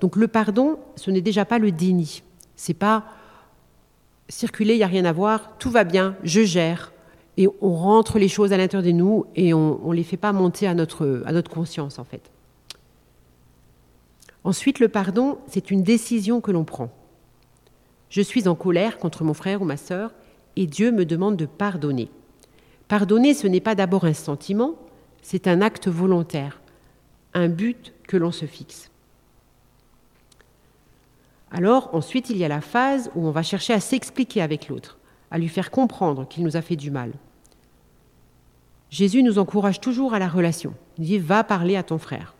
Donc 0.00 0.14
le 0.14 0.28
pardon, 0.28 0.78
ce 0.94 1.10
n'est 1.10 1.22
déjà 1.22 1.44
pas 1.44 1.58
le 1.58 1.72
déni. 1.72 2.22
C'est 2.54 2.74
pas 2.74 3.04
circuler, 4.28 4.74
il 4.74 4.78
n'y 4.78 4.84
a 4.84 4.88
rien 4.88 5.06
à 5.06 5.12
voir, 5.12 5.56
tout 5.58 5.70
va 5.70 5.84
bien, 5.84 6.14
je 6.22 6.42
gère, 6.42 6.92
et 7.36 7.48
on 7.60 7.74
rentre 7.74 8.18
les 8.18 8.28
choses 8.28 8.52
à 8.52 8.56
l'intérieur 8.56 8.86
de 8.86 8.96
nous 8.96 9.26
et 9.34 9.52
on 9.52 9.88
ne 9.88 9.94
les 9.94 10.04
fait 10.04 10.16
pas 10.16 10.32
monter 10.32 10.66
à 10.66 10.74
notre, 10.74 11.50
conscience 11.50 11.98
en 11.98 12.04
fait. 12.04 12.30
Ensuite, 14.44 14.80
le 14.80 14.88
pardon, 14.88 15.38
c'est 15.48 15.70
une 15.70 15.82
décision 15.82 16.40
que 16.40 16.52
l'on 16.52 16.64
prend. 16.64 16.90
Je 18.08 18.22
suis 18.22 18.48
en 18.48 18.54
colère 18.54 18.98
contre 18.98 19.24
mon 19.24 19.34
frère 19.34 19.60
ou 19.60 19.64
ma 19.64 19.76
sœur 19.76 20.14
et 20.54 20.66
Dieu 20.66 20.92
me 20.92 21.04
demande 21.04 21.36
de 21.36 21.46
pardonner. 21.46 22.08
Pardonner, 22.88 23.34
ce 23.34 23.48
n'est 23.48 23.60
pas 23.60 23.74
d'abord 23.74 24.04
un 24.04 24.14
sentiment, 24.14 24.76
c'est 25.20 25.48
un 25.48 25.60
acte 25.60 25.88
volontaire, 25.88 26.60
un 27.34 27.48
but 27.48 27.92
que 28.06 28.16
l'on 28.16 28.30
se 28.30 28.46
fixe. 28.46 28.90
Alors 31.50 31.90
ensuite, 31.92 32.30
il 32.30 32.36
y 32.36 32.44
a 32.44 32.48
la 32.48 32.60
phase 32.60 33.10
où 33.14 33.26
on 33.26 33.30
va 33.32 33.42
chercher 33.42 33.72
à 33.72 33.80
s'expliquer 33.80 34.40
avec 34.42 34.68
l'autre, 34.68 34.98
à 35.30 35.38
lui 35.38 35.48
faire 35.48 35.70
comprendre 35.70 36.26
qu'il 36.28 36.44
nous 36.44 36.56
a 36.56 36.62
fait 36.62 36.76
du 36.76 36.90
mal. 36.90 37.12
Jésus 38.90 39.22
nous 39.22 39.38
encourage 39.38 39.80
toujours 39.80 40.14
à 40.14 40.18
la 40.18 40.28
relation. 40.28 40.74
Il 40.98 41.04
dit 41.04 41.18
Va 41.18 41.44
parler 41.44 41.76
à 41.76 41.82
ton 41.82 41.98
frère. 41.98 42.34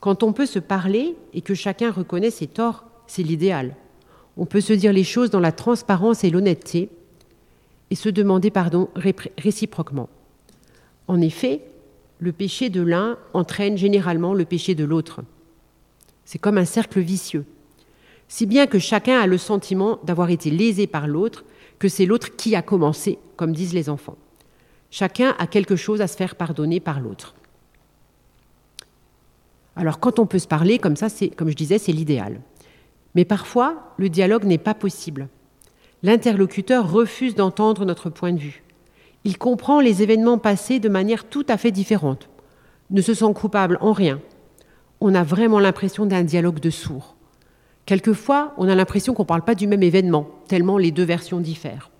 Quand 0.00 0.22
on 0.22 0.32
peut 0.32 0.46
se 0.46 0.58
parler 0.58 1.16
et 1.34 1.40
que 1.40 1.54
chacun 1.54 1.90
reconnaît 1.90 2.30
ses 2.30 2.46
torts, 2.46 2.84
c'est 3.06 3.22
l'idéal. 3.22 3.74
On 4.36 4.46
peut 4.46 4.60
se 4.60 4.72
dire 4.72 4.92
les 4.92 5.04
choses 5.04 5.30
dans 5.30 5.40
la 5.40 5.52
transparence 5.52 6.22
et 6.22 6.30
l'honnêteté 6.30 6.88
et 7.90 7.94
se 7.94 8.08
demander 8.08 8.50
pardon 8.50 8.88
réciproquement. 9.38 10.08
En 11.08 11.20
effet, 11.20 11.62
le 12.20 12.32
péché 12.32 12.68
de 12.68 12.82
l'un 12.82 13.16
entraîne 13.32 13.76
généralement 13.76 14.34
le 14.34 14.44
péché 14.44 14.74
de 14.74 14.84
l'autre. 14.84 15.20
C'est 16.24 16.38
comme 16.38 16.58
un 16.58 16.64
cercle 16.64 17.00
vicieux. 17.00 17.44
Si 18.28 18.44
bien 18.44 18.66
que 18.66 18.78
chacun 18.78 19.18
a 19.18 19.26
le 19.26 19.38
sentiment 19.38 19.98
d'avoir 20.04 20.30
été 20.30 20.50
lésé 20.50 20.86
par 20.86 21.08
l'autre, 21.08 21.44
que 21.78 21.88
c'est 21.88 22.06
l'autre 22.06 22.36
qui 22.36 22.54
a 22.54 22.62
commencé, 22.62 23.18
comme 23.36 23.52
disent 23.52 23.72
les 23.72 23.88
enfants. 23.88 24.18
Chacun 24.90 25.34
a 25.38 25.46
quelque 25.46 25.76
chose 25.76 26.00
à 26.00 26.06
se 26.06 26.16
faire 26.16 26.34
pardonner 26.34 26.80
par 26.80 27.00
l'autre. 27.00 27.34
Alors 29.76 30.00
quand 30.00 30.18
on 30.18 30.26
peut 30.26 30.38
se 30.38 30.48
parler 30.48 30.78
comme 30.78 30.96
ça, 30.96 31.08
c'est 31.08 31.28
comme 31.28 31.50
je 31.50 31.54
disais, 31.54 31.78
c'est 31.78 31.92
l'idéal. 31.92 32.40
Mais 33.14 33.24
parfois, 33.24 33.94
le 33.96 34.08
dialogue 34.08 34.44
n'est 34.44 34.58
pas 34.58 34.74
possible. 34.74 35.28
L'interlocuteur 36.02 36.90
refuse 36.90 37.34
d'entendre 37.34 37.84
notre 37.84 38.10
point 38.10 38.32
de 38.32 38.40
vue. 38.40 38.62
Il 39.24 39.38
comprend 39.38 39.80
les 39.80 40.02
événements 40.02 40.38
passés 40.38 40.78
de 40.78 40.88
manière 40.88 41.24
tout 41.24 41.44
à 41.48 41.56
fait 41.56 41.70
différente, 41.72 42.28
ne 42.90 43.02
se 43.02 43.14
sent 43.14 43.32
coupable 43.34 43.78
en 43.80 43.92
rien. 43.92 44.20
On 45.00 45.14
a 45.14 45.22
vraiment 45.22 45.58
l'impression 45.60 46.06
d'un 46.06 46.22
dialogue 46.22 46.60
de 46.60 46.70
sourds. 46.70 47.16
Quelquefois, 47.84 48.54
on 48.58 48.68
a 48.68 48.74
l'impression 48.74 49.14
qu'on 49.14 49.22
ne 49.22 49.28
parle 49.28 49.44
pas 49.44 49.54
du 49.54 49.66
même 49.66 49.82
événement, 49.82 50.28
tellement 50.46 50.78
les 50.78 50.90
deux 50.90 51.04
versions 51.04 51.40
diffèrent. 51.40 51.90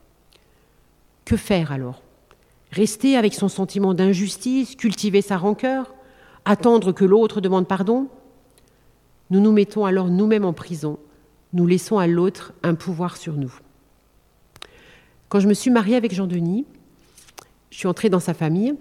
Que 1.24 1.36
faire 1.36 1.72
alors? 1.72 2.02
Rester 2.70 3.16
avec 3.16 3.34
son 3.34 3.48
sentiment 3.48 3.94
d'injustice, 3.94 4.76
cultiver 4.76 5.22
sa 5.22 5.36
rancœur, 5.36 5.94
attendre 6.44 6.92
que 6.92 7.04
l'autre 7.04 7.40
demande 7.40 7.66
pardon 7.66 8.08
Nous 9.30 9.40
nous 9.40 9.52
mettons 9.52 9.84
alors 9.84 10.08
nous-mêmes 10.08 10.44
en 10.44 10.52
prison, 10.52 10.98
nous 11.52 11.66
laissons 11.66 11.98
à 11.98 12.06
l'autre 12.06 12.52
un 12.62 12.74
pouvoir 12.74 13.16
sur 13.16 13.34
nous. 13.34 13.52
Quand 15.28 15.40
je 15.40 15.48
me 15.48 15.54
suis 15.54 15.70
mariée 15.70 15.96
avec 15.96 16.14
Jean-Denis, 16.14 16.66
je 17.70 17.78
suis 17.78 17.88
entrée 17.88 18.08
dans 18.10 18.20
sa 18.20 18.34
famille, 18.34 18.74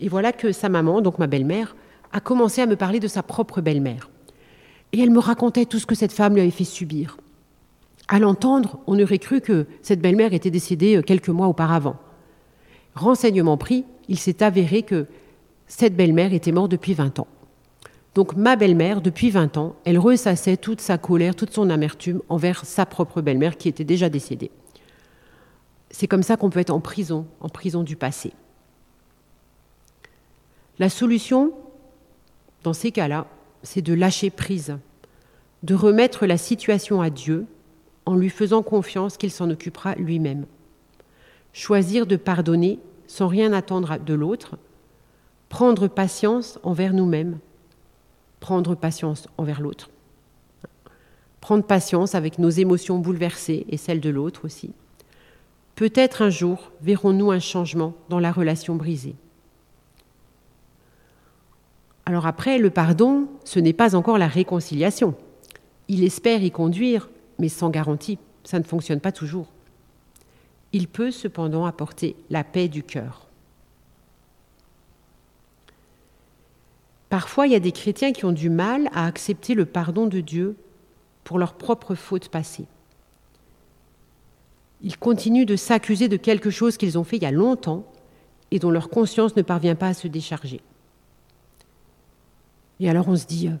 et 0.00 0.08
voilà 0.08 0.32
que 0.32 0.52
sa 0.52 0.68
maman, 0.68 1.02
donc 1.02 1.18
ma 1.18 1.26
belle-mère, 1.26 1.76
a 2.12 2.20
commencé 2.20 2.60
à 2.60 2.66
me 2.66 2.76
parler 2.76 3.00
de 3.00 3.08
sa 3.08 3.22
propre 3.22 3.60
belle-mère. 3.60 4.10
Et 4.92 5.00
elle 5.00 5.10
me 5.10 5.18
racontait 5.18 5.66
tout 5.66 5.78
ce 5.78 5.86
que 5.86 5.94
cette 5.94 6.12
femme 6.12 6.34
lui 6.34 6.40
avait 6.40 6.50
fait 6.50 6.64
subir. 6.64 7.18
À 8.08 8.18
l'entendre, 8.18 8.80
on 8.86 8.98
aurait 8.98 9.18
cru 9.18 9.40
que 9.40 9.66
cette 9.82 10.00
belle-mère 10.00 10.32
était 10.32 10.50
décédée 10.50 10.96
euh, 10.96 11.02
quelques 11.02 11.28
mois 11.28 11.46
auparavant. 11.46 11.96
Renseignement 12.94 13.56
pris, 13.56 13.84
il 14.08 14.18
s'est 14.18 14.42
avéré 14.42 14.82
que 14.82 15.06
cette 15.66 15.96
belle-mère 15.96 16.32
était 16.32 16.52
morte 16.52 16.70
depuis 16.70 16.94
20 16.94 17.20
ans. 17.20 17.28
Donc 18.14 18.34
ma 18.34 18.56
belle-mère, 18.56 19.00
depuis 19.00 19.30
20 19.30 19.56
ans, 19.56 19.76
elle 19.84 19.98
ressassait 19.98 20.56
toute 20.56 20.80
sa 20.80 20.98
colère, 20.98 21.36
toute 21.36 21.52
son 21.52 21.70
amertume 21.70 22.22
envers 22.28 22.64
sa 22.64 22.86
propre 22.86 23.20
belle-mère 23.20 23.56
qui 23.56 23.68
était 23.68 23.84
déjà 23.84 24.08
décédée. 24.08 24.50
C'est 25.90 26.08
comme 26.08 26.22
ça 26.22 26.36
qu'on 26.36 26.50
peut 26.50 26.60
être 26.60 26.70
en 26.70 26.80
prison, 26.80 27.26
en 27.40 27.48
prison 27.48 27.82
du 27.82 27.96
passé. 27.96 28.32
La 30.78 30.88
solution, 30.88 31.52
dans 32.64 32.72
ces 32.72 32.90
cas-là, 32.90 33.26
c'est 33.62 33.82
de 33.82 33.94
lâcher 33.94 34.30
prise, 34.30 34.76
de 35.62 35.74
remettre 35.74 36.26
la 36.26 36.38
situation 36.38 37.00
à 37.00 37.10
Dieu 37.10 37.46
en 38.06 38.16
lui 38.16 38.30
faisant 38.30 38.62
confiance 38.62 39.16
qu'il 39.16 39.30
s'en 39.30 39.50
occupera 39.50 39.94
lui-même. 39.96 40.46
Choisir 41.52 42.06
de 42.06 42.16
pardonner 42.16 42.78
sans 43.06 43.28
rien 43.28 43.52
attendre 43.52 43.98
de 43.98 44.14
l'autre, 44.14 44.56
prendre 45.48 45.88
patience 45.88 46.58
envers 46.62 46.92
nous-mêmes, 46.92 47.38
prendre 48.38 48.74
patience 48.74 49.28
envers 49.36 49.60
l'autre, 49.60 49.90
prendre 51.40 51.64
patience 51.64 52.14
avec 52.14 52.38
nos 52.38 52.50
émotions 52.50 52.98
bouleversées 52.98 53.66
et 53.68 53.76
celles 53.76 54.00
de 54.00 54.10
l'autre 54.10 54.44
aussi. 54.44 54.70
Peut-être 55.74 56.22
un 56.22 56.30
jour 56.30 56.70
verrons-nous 56.82 57.30
un 57.30 57.40
changement 57.40 57.94
dans 58.08 58.20
la 58.20 58.32
relation 58.32 58.76
brisée. 58.76 59.16
Alors 62.06 62.26
après, 62.26 62.58
le 62.58 62.70
pardon, 62.70 63.28
ce 63.44 63.58
n'est 63.60 63.72
pas 63.72 63.94
encore 63.94 64.18
la 64.18 64.28
réconciliation. 64.28 65.14
Il 65.88 66.04
espère 66.04 66.42
y 66.42 66.50
conduire, 66.50 67.08
mais 67.38 67.48
sans 67.48 67.70
garantie. 67.70 68.18
Ça 68.44 68.58
ne 68.58 68.64
fonctionne 68.64 69.00
pas 69.00 69.12
toujours. 69.12 69.46
Il 70.72 70.88
peut 70.88 71.10
cependant 71.10 71.66
apporter 71.66 72.16
la 72.30 72.44
paix 72.44 72.68
du 72.68 72.82
cœur. 72.82 73.26
Parfois, 77.08 77.48
il 77.48 77.52
y 77.52 77.56
a 77.56 77.60
des 77.60 77.72
chrétiens 77.72 78.12
qui 78.12 78.24
ont 78.24 78.32
du 78.32 78.50
mal 78.50 78.88
à 78.92 79.04
accepter 79.06 79.54
le 79.54 79.66
pardon 79.66 80.06
de 80.06 80.20
Dieu 80.20 80.56
pour 81.24 81.38
leurs 81.38 81.54
propres 81.54 81.96
fautes 81.96 82.28
passées. 82.28 82.66
Ils 84.82 84.96
continuent 84.96 85.44
de 85.44 85.56
s'accuser 85.56 86.08
de 86.08 86.16
quelque 86.16 86.50
chose 86.50 86.76
qu'ils 86.76 86.98
ont 86.98 87.04
fait 87.04 87.16
il 87.16 87.22
y 87.22 87.26
a 87.26 87.32
longtemps 87.32 87.84
et 88.50 88.58
dont 88.58 88.70
leur 88.70 88.88
conscience 88.88 89.36
ne 89.36 89.42
parvient 89.42 89.74
pas 89.74 89.88
à 89.88 89.94
se 89.94 90.08
décharger. 90.08 90.60
Et 92.78 92.88
alors 92.88 93.08
on 93.08 93.16
se 93.16 93.26
dit, 93.26 93.48
euh, 93.48 93.56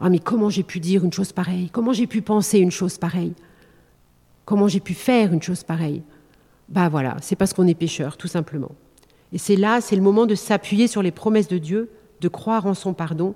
ah 0.00 0.10
mais 0.10 0.18
comment 0.18 0.50
j'ai 0.50 0.64
pu 0.64 0.80
dire 0.80 1.04
une 1.04 1.12
chose 1.12 1.32
pareille? 1.32 1.70
Comment 1.70 1.92
j'ai 1.92 2.06
pu 2.06 2.20
penser 2.20 2.58
une 2.58 2.72
chose 2.72 2.98
pareille? 2.98 3.34
Comment 4.44 4.68
j'ai 4.68 4.80
pu 4.80 4.94
faire 4.94 5.32
une 5.32 5.42
chose 5.42 5.62
pareille? 5.62 6.02
Bah 6.68 6.88
voilà, 6.88 7.16
c'est 7.20 7.36
parce 7.36 7.52
qu'on 7.52 7.66
est 7.66 7.74
pécheur, 7.74 8.16
tout 8.16 8.28
simplement. 8.28 8.72
Et 9.32 9.38
c'est 9.38 9.56
là, 9.56 9.80
c'est 9.80 9.96
le 9.96 10.02
moment 10.02 10.26
de 10.26 10.34
s'appuyer 10.34 10.88
sur 10.88 11.02
les 11.02 11.10
promesses 11.10 11.48
de 11.48 11.58
Dieu, 11.58 11.90
de 12.20 12.28
croire 12.28 12.66
en 12.66 12.74
son 12.74 12.94
pardon 12.94 13.34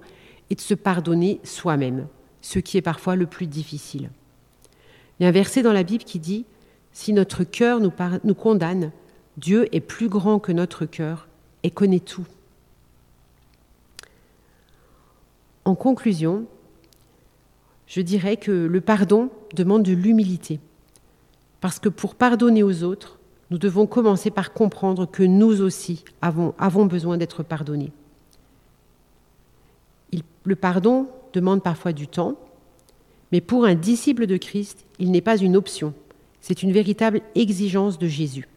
et 0.48 0.54
de 0.54 0.60
se 0.60 0.74
pardonner 0.74 1.40
soi-même, 1.44 2.06
ce 2.40 2.58
qui 2.58 2.76
est 2.76 2.82
parfois 2.82 3.16
le 3.16 3.26
plus 3.26 3.46
difficile. 3.46 4.10
Il 5.18 5.24
y 5.24 5.26
a 5.26 5.28
un 5.28 5.32
verset 5.32 5.62
dans 5.62 5.72
la 5.72 5.82
Bible 5.82 6.04
qui 6.04 6.18
dit, 6.18 6.44
Si 6.92 7.12
notre 7.12 7.44
cœur 7.44 7.80
nous, 7.80 7.92
nous 8.24 8.34
condamne, 8.34 8.90
Dieu 9.36 9.68
est 9.74 9.80
plus 9.80 10.08
grand 10.08 10.38
que 10.38 10.52
notre 10.52 10.86
cœur 10.86 11.28
et 11.62 11.70
connaît 11.70 12.00
tout. 12.00 12.26
En 15.64 15.74
conclusion, 15.74 16.46
je 17.86 18.00
dirais 18.00 18.36
que 18.36 18.50
le 18.50 18.80
pardon 18.80 19.30
demande 19.54 19.82
de 19.82 19.92
l'humilité. 19.92 20.58
Parce 21.60 21.78
que 21.78 21.88
pour 21.88 22.14
pardonner 22.14 22.62
aux 22.62 22.82
autres, 22.82 23.19
nous 23.50 23.58
devons 23.58 23.86
commencer 23.86 24.30
par 24.30 24.52
comprendre 24.52 25.06
que 25.06 25.22
nous 25.22 25.60
aussi 25.60 26.04
avons, 26.22 26.86
besoin 26.86 27.16
d'être 27.16 27.42
pardonnés. 27.42 27.92
le 30.44 30.56
pardon 30.56 31.08
demande 31.32 31.62
parfois 31.62 31.92
du 31.92 32.08
temps, 32.08 32.36
mais 33.32 33.40
pour 33.40 33.64
un 33.64 33.74
disciple 33.74 34.26
de 34.26 34.36
Christ, 34.36 34.86
il 34.98 35.10
n'est 35.10 35.20
pas 35.20 35.36
une 35.36 35.56
option, 35.56 35.92
c'est 36.40 36.62
une 36.62 36.72
véritable 36.72 37.20
exigence 37.34 37.98
de 37.98 38.06
Jésus. 38.06 38.48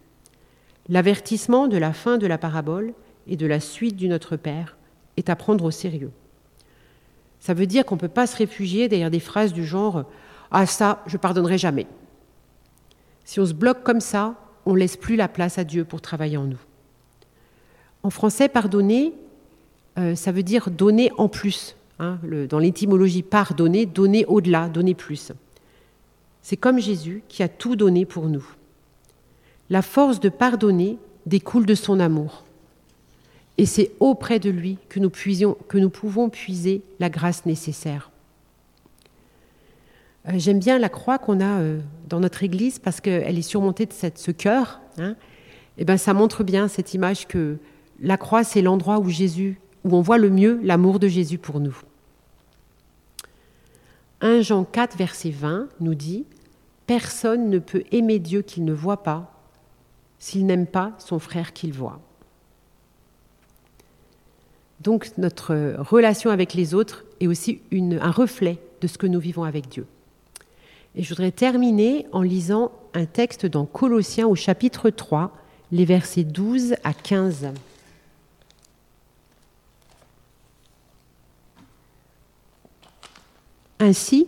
L'avertissement 0.90 1.68
de 1.68 1.78
la 1.78 1.94
fin 1.94 2.18
de 2.18 2.28
la 2.28 2.38
parabole 2.38 2.94
et 3.28 3.36
de 3.36 3.46
la 3.46 3.60
suite 3.60 3.96
du 3.96 4.08
Notre 4.08 4.38
Père 4.38 4.78
est 5.18 5.30
à 5.30 5.36
prendre 5.36 5.66
au 5.66 5.72
sérieux. 5.72 6.12
Ça 7.40 7.54
veut 7.54 7.68
dire 7.68 7.86
qu'on 7.86 7.96
ne 7.96 8.00
peut 8.00 8.08
pas 8.08 8.28
se 8.28 8.38
réfugier 8.38 8.88
derrière 8.88 9.12
des 9.12 9.20
phrases 9.20 9.54
du 9.54 9.66
genre 9.66 10.06
Ah, 10.52 10.66
ça, 10.66 11.04
je 11.08 11.18
pardonnerai 11.18 11.58
jamais. 11.58 11.88
Si 13.26 13.40
on 13.40 13.46
se 13.46 13.54
bloque 13.54 13.84
comme 13.84 14.00
ça, 14.00 14.36
on 14.66 14.76
laisse 14.76 14.98
plus 14.98 15.16
la 15.16 15.28
place 15.28 15.58
à 15.58 15.64
Dieu 15.64 15.86
pour 15.86 16.02
travailler 16.02 16.38
en 16.38 16.46
nous. 16.46 16.60
En 18.04 18.10
français, 18.10 18.50
pardonner, 18.50 19.14
euh, 19.98 20.16
ça 20.16 20.32
veut 20.32 20.44
dire 20.44 20.72
donner 20.72 21.12
en 21.18 21.28
plus. 21.28 21.76
Hein, 22.00 22.18
dans 22.50 22.58
l'étymologie, 22.58 23.22
pardonner, 23.22 23.86
donner 23.86 24.26
au-delà, 24.26 24.68
donner 24.68 24.96
plus. 24.96 25.32
C'est 26.42 26.58
comme 26.58 26.80
Jésus 26.80 27.24
qui 27.28 27.44
a 27.44 27.48
tout 27.48 27.76
donné 27.76 28.06
pour 28.06 28.28
nous. 28.28 28.46
La 29.70 29.82
force 29.82 30.20
de 30.20 30.30
pardonner 30.30 30.98
découle 31.26 31.66
de 31.66 31.76
son 31.76 32.00
amour. 32.00 32.44
Et 33.58 33.66
c'est 33.66 33.92
auprès 34.00 34.40
de 34.40 34.50
lui 34.50 34.78
que 34.90 35.00
nous, 35.00 35.12
que 35.12 35.78
nous 35.78 35.90
pouvons 35.90 36.30
puiser 36.30 36.82
la 37.00 37.10
grâce 37.10 37.46
nécessaire. 37.46 38.10
Euh, 40.28 40.34
j'aime 40.36 40.60
bien 40.60 40.80
la 40.80 40.90
croix 40.90 41.18
qu'on 41.18 41.42
a 41.42 41.60
euh, 41.60 41.80
dans 42.08 42.20
notre 42.20 42.44
Église 42.44 42.80
parce 42.80 43.02
qu'elle 43.02 43.38
est 43.38 43.42
surmontée 43.42 43.86
de 43.86 43.94
cette, 43.94 44.18
ce 44.18 44.32
cœur. 44.32 44.80
Hein. 44.98 45.16
et 45.78 45.86
ben, 45.86 45.98
ça 45.98 46.14
montre 46.14 46.44
bien 46.44 46.68
cette 46.68 46.94
image 46.94 47.28
que 47.28 47.58
la 48.00 48.18
croix, 48.18 48.44
c'est 48.44 48.62
l'endroit 48.62 49.00
où 49.00 49.10
Jésus, 49.10 49.60
où 49.84 49.96
on 49.96 50.02
voit 50.02 50.18
le 50.18 50.30
mieux 50.30 50.60
l'amour 50.64 51.00
de 51.00 51.08
Jésus 51.08 51.38
pour 51.38 51.60
nous. 51.60 51.76
1 54.22 54.42
Jean 54.42 54.64
4, 54.64 54.98
verset 54.98 55.32
20 55.32 55.68
nous 55.80 55.96
dit 55.96 56.26
Personne 56.88 57.50
ne 57.50 57.60
peut 57.60 57.84
aimer 57.92 58.20
Dieu 58.20 58.42
qu'il 58.42 58.66
ne 58.66 58.74
voit 58.74 59.04
pas 59.04 59.30
s'il 60.20 60.46
n'aime 60.46 60.68
pas 60.68 60.94
son 61.00 61.20
frère 61.20 61.52
qu'il 61.52 61.74
voit. 61.74 62.00
Donc 64.80 65.12
notre 65.18 65.76
relation 65.80 66.30
avec 66.30 66.54
les 66.54 66.74
autres 66.74 67.04
est 67.20 67.28
aussi 67.28 67.62
un 67.72 68.12
reflet 68.12 68.60
de 68.80 68.88
ce 68.88 68.98
que 68.98 69.08
nous 69.08 69.20
vivons 69.20 69.44
avec 69.44 69.68
Dieu. 69.68 69.86
Et 70.96 71.04
je 71.04 71.10
voudrais 71.10 71.32
terminer 71.32 72.06
en 72.12 72.22
lisant 72.22 72.72
un 72.94 73.06
texte 73.06 73.46
dans 73.46 73.66
Colossiens 73.66 74.28
au 74.28 74.36
chapitre 74.36 74.90
3, 74.90 75.36
les 75.72 75.86
versets 75.86 76.24
12 76.24 76.76
à 76.84 76.94
15. 76.94 77.48
Ainsi, 83.80 84.28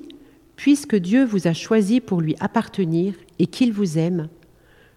puisque 0.56 0.96
Dieu 0.96 1.24
vous 1.24 1.48
a 1.48 1.54
choisi 1.54 2.02
pour 2.02 2.20
lui 2.20 2.36
appartenir 2.40 3.14
et 3.40 3.48
qu'il 3.48 3.72
vous 3.72 3.98
aime, 3.98 4.28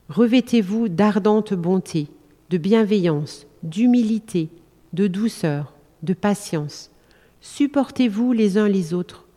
revêtez-vous 0.08 0.88
d'ardente 0.88 1.52
bonté, 1.52 2.08
de 2.48 2.56
bienveillance, 2.56 3.46
d'humilité, 3.62 4.48
de 4.94 5.06
douceur, 5.06 5.74
de 6.02 6.14
patience. 6.14 6.90
Supportez-vous 7.40 8.32
les 8.32 8.56
uns 8.56 8.68
les 8.68 8.94
autres. 8.94 9.27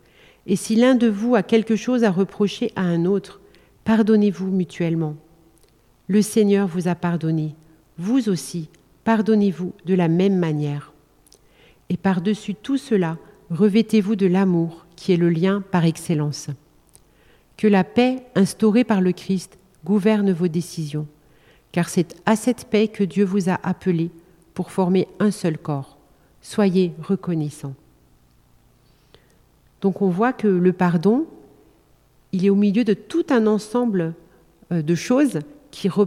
Et 0.47 0.55
si 0.55 0.75
l'un 0.75 0.95
de 0.95 1.07
vous 1.07 1.35
a 1.35 1.43
quelque 1.43 1.75
chose 1.75 2.03
à 2.03 2.11
reprocher 2.11 2.71
à 2.75 2.81
un 2.81 3.05
autre, 3.05 3.41
pardonnez-vous 3.83 4.47
mutuellement. 4.47 5.15
Le 6.07 6.21
Seigneur 6.21 6.67
vous 6.67 6.87
a 6.87 6.95
pardonné. 6.95 7.55
Vous 7.97 8.29
aussi, 8.29 8.69
pardonnez-vous 9.03 9.73
de 9.85 9.93
la 9.93 10.07
même 10.07 10.37
manière. 10.37 10.93
Et 11.89 11.97
par-dessus 11.97 12.55
tout 12.55 12.77
cela, 12.77 13.17
revêtez-vous 13.49 14.15
de 14.15 14.27
l'amour, 14.27 14.85
qui 14.95 15.11
est 15.11 15.17
le 15.17 15.29
lien 15.29 15.61
par 15.71 15.85
excellence. 15.85 16.49
Que 17.57 17.67
la 17.67 17.83
paix 17.83 18.23
instaurée 18.35 18.83
par 18.83 19.01
le 19.01 19.11
Christ 19.11 19.57
gouverne 19.85 20.31
vos 20.31 20.47
décisions, 20.47 21.07
car 21.71 21.89
c'est 21.89 22.15
à 22.25 22.35
cette 22.35 22.65
paix 22.65 22.87
que 22.87 23.03
Dieu 23.03 23.25
vous 23.25 23.49
a 23.49 23.59
appelé 23.63 24.09
pour 24.53 24.71
former 24.71 25.07
un 25.19 25.31
seul 25.31 25.57
corps. 25.57 25.97
Soyez 26.41 26.93
reconnaissants. 27.01 27.75
Donc 29.81 30.01
on 30.01 30.09
voit 30.09 30.33
que 30.33 30.47
le 30.47 30.73
pardon, 30.73 31.25
il 32.31 32.45
est 32.45 32.49
au 32.49 32.55
milieu 32.55 32.83
de 32.83 32.93
tout 32.93 33.25
un 33.29 33.47
ensemble 33.47 34.13
euh, 34.71 34.81
de 34.81 34.95
choses 34.95 35.39
euh, 35.85 36.05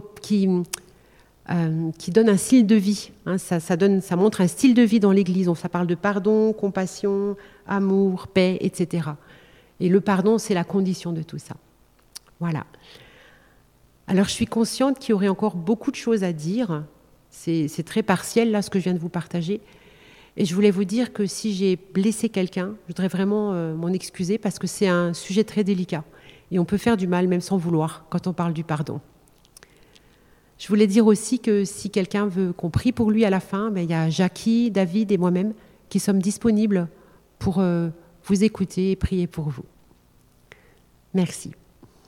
qui 1.97 2.11
donnent 2.11 2.29
un 2.29 2.37
style 2.37 2.65
de 2.65 2.75
vie. 2.75 3.11
Hein. 3.25 3.37
ça, 3.37 3.59
ça 3.59 4.15
montre 4.15 4.41
un 4.41 4.47
style 4.47 4.73
de 4.73 4.81
vie 4.81 4.99
dans 4.99 5.11
l'Église. 5.11 5.53
Ça 5.55 5.69
parle 5.69 5.87
de 5.87 5.95
pardon, 5.95 6.53
compassion, 6.53 7.35
amour, 7.67 8.27
paix, 8.27 8.57
etc. 8.61 9.09
Et 9.79 9.89
le 9.89 10.01
pardon, 10.01 10.37
c'est 10.37 10.53
la 10.53 10.63
condition 10.63 11.11
de 11.11 11.21
tout 11.21 11.37
ça. 11.37 11.55
Voilà. 12.39 12.65
Alors 14.07 14.25
je 14.25 14.31
suis 14.31 14.45
consciente 14.45 14.99
qu'il 14.99 15.11
y 15.11 15.13
aurait 15.13 15.27
encore 15.27 15.55
beaucoup 15.55 15.91
de 15.91 15.95
choses 15.95 16.23
à 16.23 16.31
dire 16.31 16.83
c'est 17.29 17.83
très 17.85 18.01
partiel, 18.01 18.51
là, 18.51 18.61
ce 18.61 18.69
que 18.69 18.79
je 18.79 18.85
viens 18.85 18.93
de 18.93 18.99
vous 18.99 19.09
partager. 19.09 19.59
Et 20.37 20.45
je 20.45 20.53
voulais 20.53 20.71
vous 20.71 20.83
dire 20.83 21.13
que 21.13 21.25
si 21.25 21.53
j'ai 21.53 21.77
blessé 21.93 22.29
quelqu'un, 22.29 22.75
je 22.83 22.93
voudrais 22.93 23.07
vraiment 23.07 23.53
euh, 23.53 23.73
m'en 23.73 23.89
excuser 23.89 24.37
parce 24.37 24.59
que 24.59 24.67
c'est 24.67 24.87
un 24.87 25.13
sujet 25.13 25.43
très 25.43 25.63
délicat. 25.63 26.03
Et 26.51 26.59
on 26.59 26.65
peut 26.65 26.77
faire 26.77 26.97
du 26.97 27.07
mal 27.07 27.27
même 27.27 27.41
sans 27.41 27.57
vouloir 27.57 28.05
quand 28.09 28.27
on 28.27 28.33
parle 28.33 28.53
du 28.53 28.63
pardon. 28.63 28.99
Je 30.57 30.67
voulais 30.67 30.87
dire 30.87 31.05
aussi 31.05 31.39
que 31.39 31.65
si 31.65 31.89
quelqu'un 31.89 32.27
veut 32.27 32.53
qu'on 32.53 32.69
prie 32.69 32.91
pour 32.91 33.11
lui 33.11 33.25
à 33.25 33.29
la 33.29 33.39
fin, 33.39 33.71
ben, 33.71 33.81
il 33.81 33.89
y 33.89 33.93
a 33.93 34.09
Jackie, 34.09 34.71
David 34.71 35.11
et 35.11 35.17
moi-même 35.17 35.53
qui 35.89 35.99
sommes 35.99 36.21
disponibles 36.21 36.87
pour 37.39 37.59
euh, 37.59 37.89
vous 38.25 38.43
écouter 38.43 38.91
et 38.91 38.95
prier 38.95 39.27
pour 39.27 39.49
vous. 39.49 39.65
Merci. 41.13 41.51